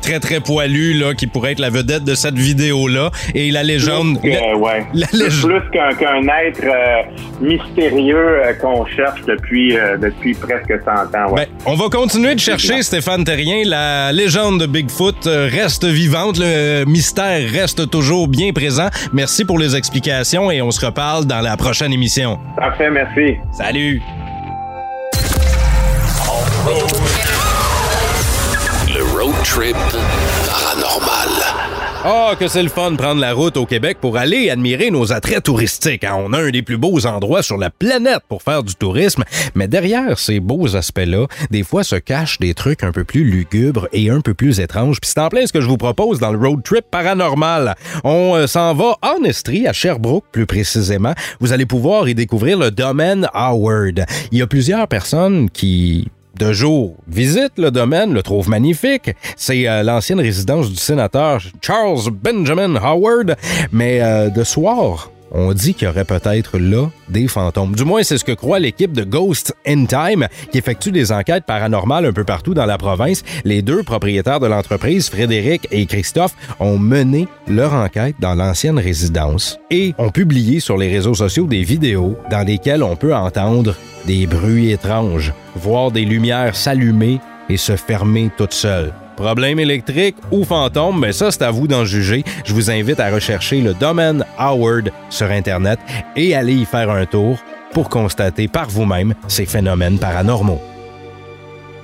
très 0.00 0.20
très 0.20 0.38
poilu, 0.38 0.92
là, 0.92 1.14
qui 1.14 1.26
pourrait 1.26 1.52
être 1.52 1.60
la 1.60 1.70
vedette 1.70 2.04
de 2.04 2.14
cette 2.14 2.34
vidéo-là. 2.34 3.10
Et 3.34 3.50
la 3.50 3.62
légende. 3.62 4.20
Plus, 4.20 4.32
ouais. 4.32 4.86
plus 4.92 5.70
qu'un 5.72 6.28
être 6.42 6.64
euh, 6.64 7.02
mystérieux 7.40 8.16
euh, 8.16 8.52
qu'on 8.54 8.84
cherche 8.86 9.22
depuis, 9.22 9.76
euh, 9.76 9.96
depuis 9.96 10.34
presque 10.34 10.72
100 10.84 10.90
ans. 10.90 11.34
Ben, 11.34 11.46
on 11.66 11.74
va 11.74 11.88
continuer 11.88 12.34
de 12.34 12.40
chercher, 12.40 12.69
Stéphane 12.82 13.24
Terrien. 13.24 13.62
La 13.66 14.12
légende 14.12 14.60
de 14.60 14.66
Bigfoot 14.66 15.24
reste 15.24 15.84
vivante. 15.84 16.38
Le 16.38 16.84
mystère 16.84 17.50
reste 17.50 17.90
toujours 17.90 18.28
bien 18.28 18.52
présent. 18.52 18.88
Merci 19.12 19.44
pour 19.44 19.58
les 19.58 19.74
explications 19.76 20.50
et 20.50 20.62
on 20.62 20.70
se 20.70 20.86
reparle 20.86 21.26
dans 21.26 21.40
la 21.40 21.56
prochaine 21.56 21.92
émission. 21.92 22.38
Parfait, 22.56 22.90
merci. 22.90 23.36
Salut. 23.52 24.00
Le 28.94 29.02
road 29.18 29.34
trip 29.44 29.76
paranormal. 30.46 31.59
Ah, 32.02 32.32
que 32.38 32.48
c'est 32.48 32.62
le 32.62 32.70
fun 32.70 32.92
de 32.92 32.96
prendre 32.96 33.20
la 33.20 33.34
route 33.34 33.58
au 33.58 33.66
Québec 33.66 33.98
pour 34.00 34.16
aller 34.16 34.48
admirer 34.48 34.90
nos 34.90 35.12
attraits 35.12 35.42
touristiques. 35.42 36.02
Hein. 36.02 36.14
On 36.16 36.32
a 36.32 36.38
un 36.40 36.48
des 36.48 36.62
plus 36.62 36.78
beaux 36.78 37.04
endroits 37.04 37.42
sur 37.42 37.58
la 37.58 37.68
planète 37.68 38.22
pour 38.26 38.42
faire 38.42 38.62
du 38.62 38.74
tourisme, 38.74 39.22
mais 39.54 39.68
derrière 39.68 40.18
ces 40.18 40.40
beaux 40.40 40.76
aspects-là, 40.76 41.26
des 41.50 41.62
fois 41.62 41.84
se 41.84 41.96
cachent 41.96 42.38
des 42.38 42.54
trucs 42.54 42.84
un 42.84 42.92
peu 42.92 43.04
plus 43.04 43.24
lugubres 43.24 43.86
et 43.92 44.08
un 44.08 44.22
peu 44.22 44.32
plus 44.32 44.60
étranges. 44.60 44.98
Puis 44.98 45.10
c'est 45.12 45.20
en 45.20 45.28
plein 45.28 45.46
ce 45.46 45.52
que 45.52 45.60
je 45.60 45.66
vous 45.66 45.76
propose 45.76 46.18
dans 46.20 46.32
le 46.32 46.38
road 46.38 46.62
trip 46.64 46.86
paranormal. 46.90 47.74
On 48.02 48.34
euh, 48.34 48.46
s'en 48.46 48.72
va 48.72 48.96
en 49.02 49.22
Estrie, 49.24 49.66
à 49.66 49.74
Sherbrooke 49.74 50.24
plus 50.32 50.46
précisément. 50.46 51.12
Vous 51.38 51.52
allez 51.52 51.66
pouvoir 51.66 52.08
y 52.08 52.14
découvrir 52.14 52.58
le 52.58 52.70
domaine 52.70 53.28
Howard. 53.34 54.06
Il 54.32 54.38
y 54.38 54.42
a 54.42 54.46
plusieurs 54.46 54.88
personnes 54.88 55.50
qui 55.50 56.08
de 56.40 56.52
jour 56.54 56.96
visite 57.06 57.52
le 57.58 57.70
domaine, 57.70 58.14
le 58.14 58.22
trouve 58.22 58.48
magnifique. 58.48 59.10
C'est 59.36 59.68
euh, 59.68 59.82
l'ancienne 59.82 60.20
résidence 60.20 60.70
du 60.70 60.76
sénateur 60.76 61.40
Charles 61.60 62.10
Benjamin 62.10 62.76
Howard. 62.76 63.36
Mais 63.72 64.00
euh, 64.00 64.30
de 64.30 64.42
soir, 64.42 65.10
on 65.30 65.52
dit 65.52 65.74
qu'il 65.74 65.86
y 65.86 65.90
aurait 65.90 66.04
peut-être 66.04 66.58
là 66.58 66.88
des 67.08 67.28
fantômes. 67.28 67.74
Du 67.74 67.84
moins, 67.84 68.02
c'est 68.02 68.18
ce 68.18 68.24
que 68.24 68.32
croit 68.32 68.58
l'équipe 68.58 68.92
de 68.92 69.04
Ghost 69.04 69.54
in 69.66 69.86
Time 69.86 70.26
qui 70.50 70.58
effectue 70.58 70.92
des 70.92 71.12
enquêtes 71.12 71.44
paranormales 71.44 72.06
un 72.06 72.12
peu 72.12 72.24
partout 72.24 72.54
dans 72.54 72.66
la 72.66 72.78
province. 72.78 73.22
Les 73.44 73.62
deux 73.62 73.82
propriétaires 73.82 74.40
de 74.40 74.46
l'entreprise, 74.46 75.08
Frédéric 75.08 75.68
et 75.70 75.86
Christophe, 75.86 76.34
ont 76.58 76.78
mené 76.78 77.28
leur 77.48 77.74
enquête 77.74 78.16
dans 78.20 78.34
l'ancienne 78.34 78.78
résidence 78.78 79.58
et 79.70 79.94
ont 79.98 80.10
publié 80.10 80.60
sur 80.60 80.76
les 80.76 80.88
réseaux 80.88 81.14
sociaux 81.14 81.46
des 81.46 81.62
vidéos 81.62 82.16
dans 82.30 82.46
lesquelles 82.46 82.82
on 82.82 82.96
peut 82.96 83.14
entendre 83.14 83.74
des 84.06 84.26
bruits 84.26 84.70
étranges, 84.70 85.32
voir 85.54 85.90
des 85.90 86.04
lumières 86.04 86.56
s'allumer 86.56 87.20
et 87.48 87.56
se 87.56 87.76
fermer 87.76 88.30
toutes 88.36 88.54
seules. 88.54 88.92
Problème 89.16 89.58
électrique 89.58 90.16
ou 90.30 90.44
fantôme, 90.44 91.00
mais 91.00 91.12
ça 91.12 91.30
c'est 91.30 91.42
à 91.42 91.50
vous 91.50 91.66
d'en 91.66 91.84
juger. 91.84 92.24
Je 92.44 92.54
vous 92.54 92.70
invite 92.70 93.00
à 93.00 93.10
rechercher 93.10 93.60
le 93.60 93.74
domaine 93.74 94.24
Howard 94.38 94.90
sur 95.10 95.30
Internet 95.30 95.78
et 96.16 96.34
aller 96.34 96.54
y 96.54 96.64
faire 96.64 96.90
un 96.90 97.06
tour 97.06 97.38
pour 97.72 97.88
constater 97.88 98.48
par 98.48 98.68
vous-même 98.68 99.14
ces 99.28 99.46
phénomènes 99.46 99.98
paranormaux. 99.98 100.60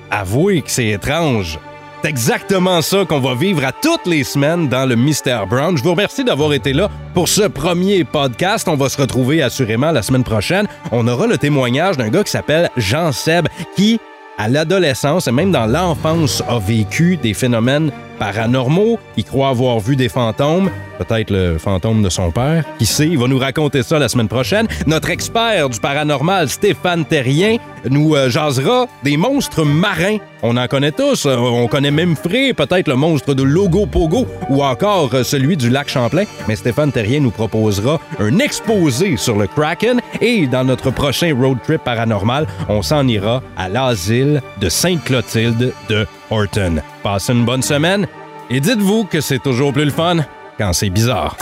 Avouez 0.09 0.61
que 0.61 0.71
c'est 0.71 0.87
étrange. 0.87 1.59
C'est 2.03 2.09
exactement 2.09 2.81
ça 2.81 3.05
qu'on 3.05 3.19
va 3.19 3.33
vivre 3.33 3.65
à 3.65 3.71
toutes 3.71 4.05
les 4.05 4.23
semaines 4.23 4.69
dans 4.69 4.85
le 4.85 4.95
Mystère 4.95 5.47
Brown. 5.47 5.75
Je 5.75 5.83
vous 5.83 5.91
remercie 5.91 6.23
d'avoir 6.23 6.53
été 6.53 6.71
là 6.71 6.89
pour 7.13 7.27
ce 7.27 7.41
premier 7.41 8.03
podcast. 8.03 8.67
On 8.67 8.75
va 8.75 8.87
se 8.87 9.01
retrouver 9.01 9.41
assurément 9.41 9.91
la 9.91 10.03
semaine 10.03 10.23
prochaine. 10.23 10.67
On 10.91 11.07
aura 11.07 11.27
le 11.27 11.37
témoignage 11.37 11.97
d'un 11.97 12.09
gars 12.09 12.23
qui 12.23 12.31
s'appelle 12.31 12.69
Jean 12.77 13.11
Seb 13.11 13.47
qui, 13.75 13.99
à 14.37 14.47
l'adolescence 14.47 15.27
et 15.27 15.31
même 15.31 15.51
dans 15.51 15.65
l'enfance, 15.65 16.43
a 16.47 16.59
vécu 16.59 17.17
des 17.17 17.33
phénomènes 17.33 17.91
paranormaux. 18.17 18.99
Il 19.15 19.23
croit 19.23 19.49
avoir 19.49 19.79
vu 19.79 19.95
des 19.95 20.09
fantômes, 20.09 20.69
peut-être 20.97 21.29
le 21.29 21.57
fantôme 21.57 22.03
de 22.03 22.09
son 22.09 22.31
père. 22.31 22.63
Qui 22.79 22.85
sait, 22.85 23.07
il 23.07 23.17
va 23.17 23.27
nous 23.27 23.39
raconter 23.39 23.83
ça 23.83 23.99
la 23.99 24.09
semaine 24.09 24.27
prochaine. 24.27 24.67
Notre 24.85 25.09
expert 25.09 25.69
du 25.69 25.79
paranormal, 25.79 26.49
Stéphane 26.49 27.05
Terrien, 27.05 27.57
nous 27.89 28.15
euh, 28.15 28.29
jasera 28.29 28.87
des 29.03 29.17
monstres 29.17 29.63
marins. 29.63 30.17
On 30.43 30.57
en 30.57 30.67
connaît 30.67 30.91
tous. 30.91 31.25
Euh, 31.25 31.35
on 31.37 31.67
connaît 31.67 31.91
même 31.91 32.15
Fré, 32.15 32.53
peut-être 32.53 32.87
le 32.87 32.95
monstre 32.95 33.33
de 33.33 33.43
Logo 33.43 33.85
Pogo 33.85 34.27
ou 34.49 34.63
encore 34.63 35.13
euh, 35.13 35.23
celui 35.23 35.57
du 35.57 35.69
lac 35.69 35.89
Champlain. 35.89 36.23
Mais 36.47 36.55
Stéphane 36.55 36.91
Terrien 36.91 37.19
nous 37.19 37.31
proposera 37.31 37.99
un 38.19 38.39
exposé 38.39 39.17
sur 39.17 39.37
le 39.37 39.47
Kraken 39.47 40.01
et 40.21 40.47
dans 40.47 40.63
notre 40.63 40.91
prochain 40.91 41.35
road 41.35 41.57
trip 41.63 41.83
paranormal, 41.83 42.47
on 42.69 42.81
s'en 42.81 43.07
ira 43.07 43.41
à 43.55 43.69
l'asile 43.69 44.41
de 44.59 44.69
Sainte-Clotilde 44.69 45.73
de 45.89 46.07
Horton. 46.29 46.81
Passez 47.03 47.33
une 47.33 47.45
bonne 47.45 47.61
semaine 47.61 48.07
et 48.49 48.59
dites-vous 48.59 49.05
que 49.05 49.21
c'est 49.21 49.39
toujours 49.39 49.73
plus 49.73 49.85
le 49.85 49.91
fun 49.91 50.17
quand 50.57 50.73
c'est 50.73 50.89
bizarre. 50.89 51.37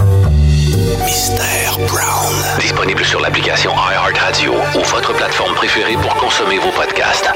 Mystère 1.06 1.78
Brown. 1.88 2.36
Disponible 2.60 3.04
sur 3.04 3.22
l'application 3.22 3.72
iHeartRadio 3.72 4.54
ou 4.54 4.84
votre 4.84 5.14
plateforme 5.14 5.54
préférée 5.56 5.96
pour 6.02 6.16
consommer 6.16 6.58
vos 6.58 6.72
podcasts. 6.72 7.30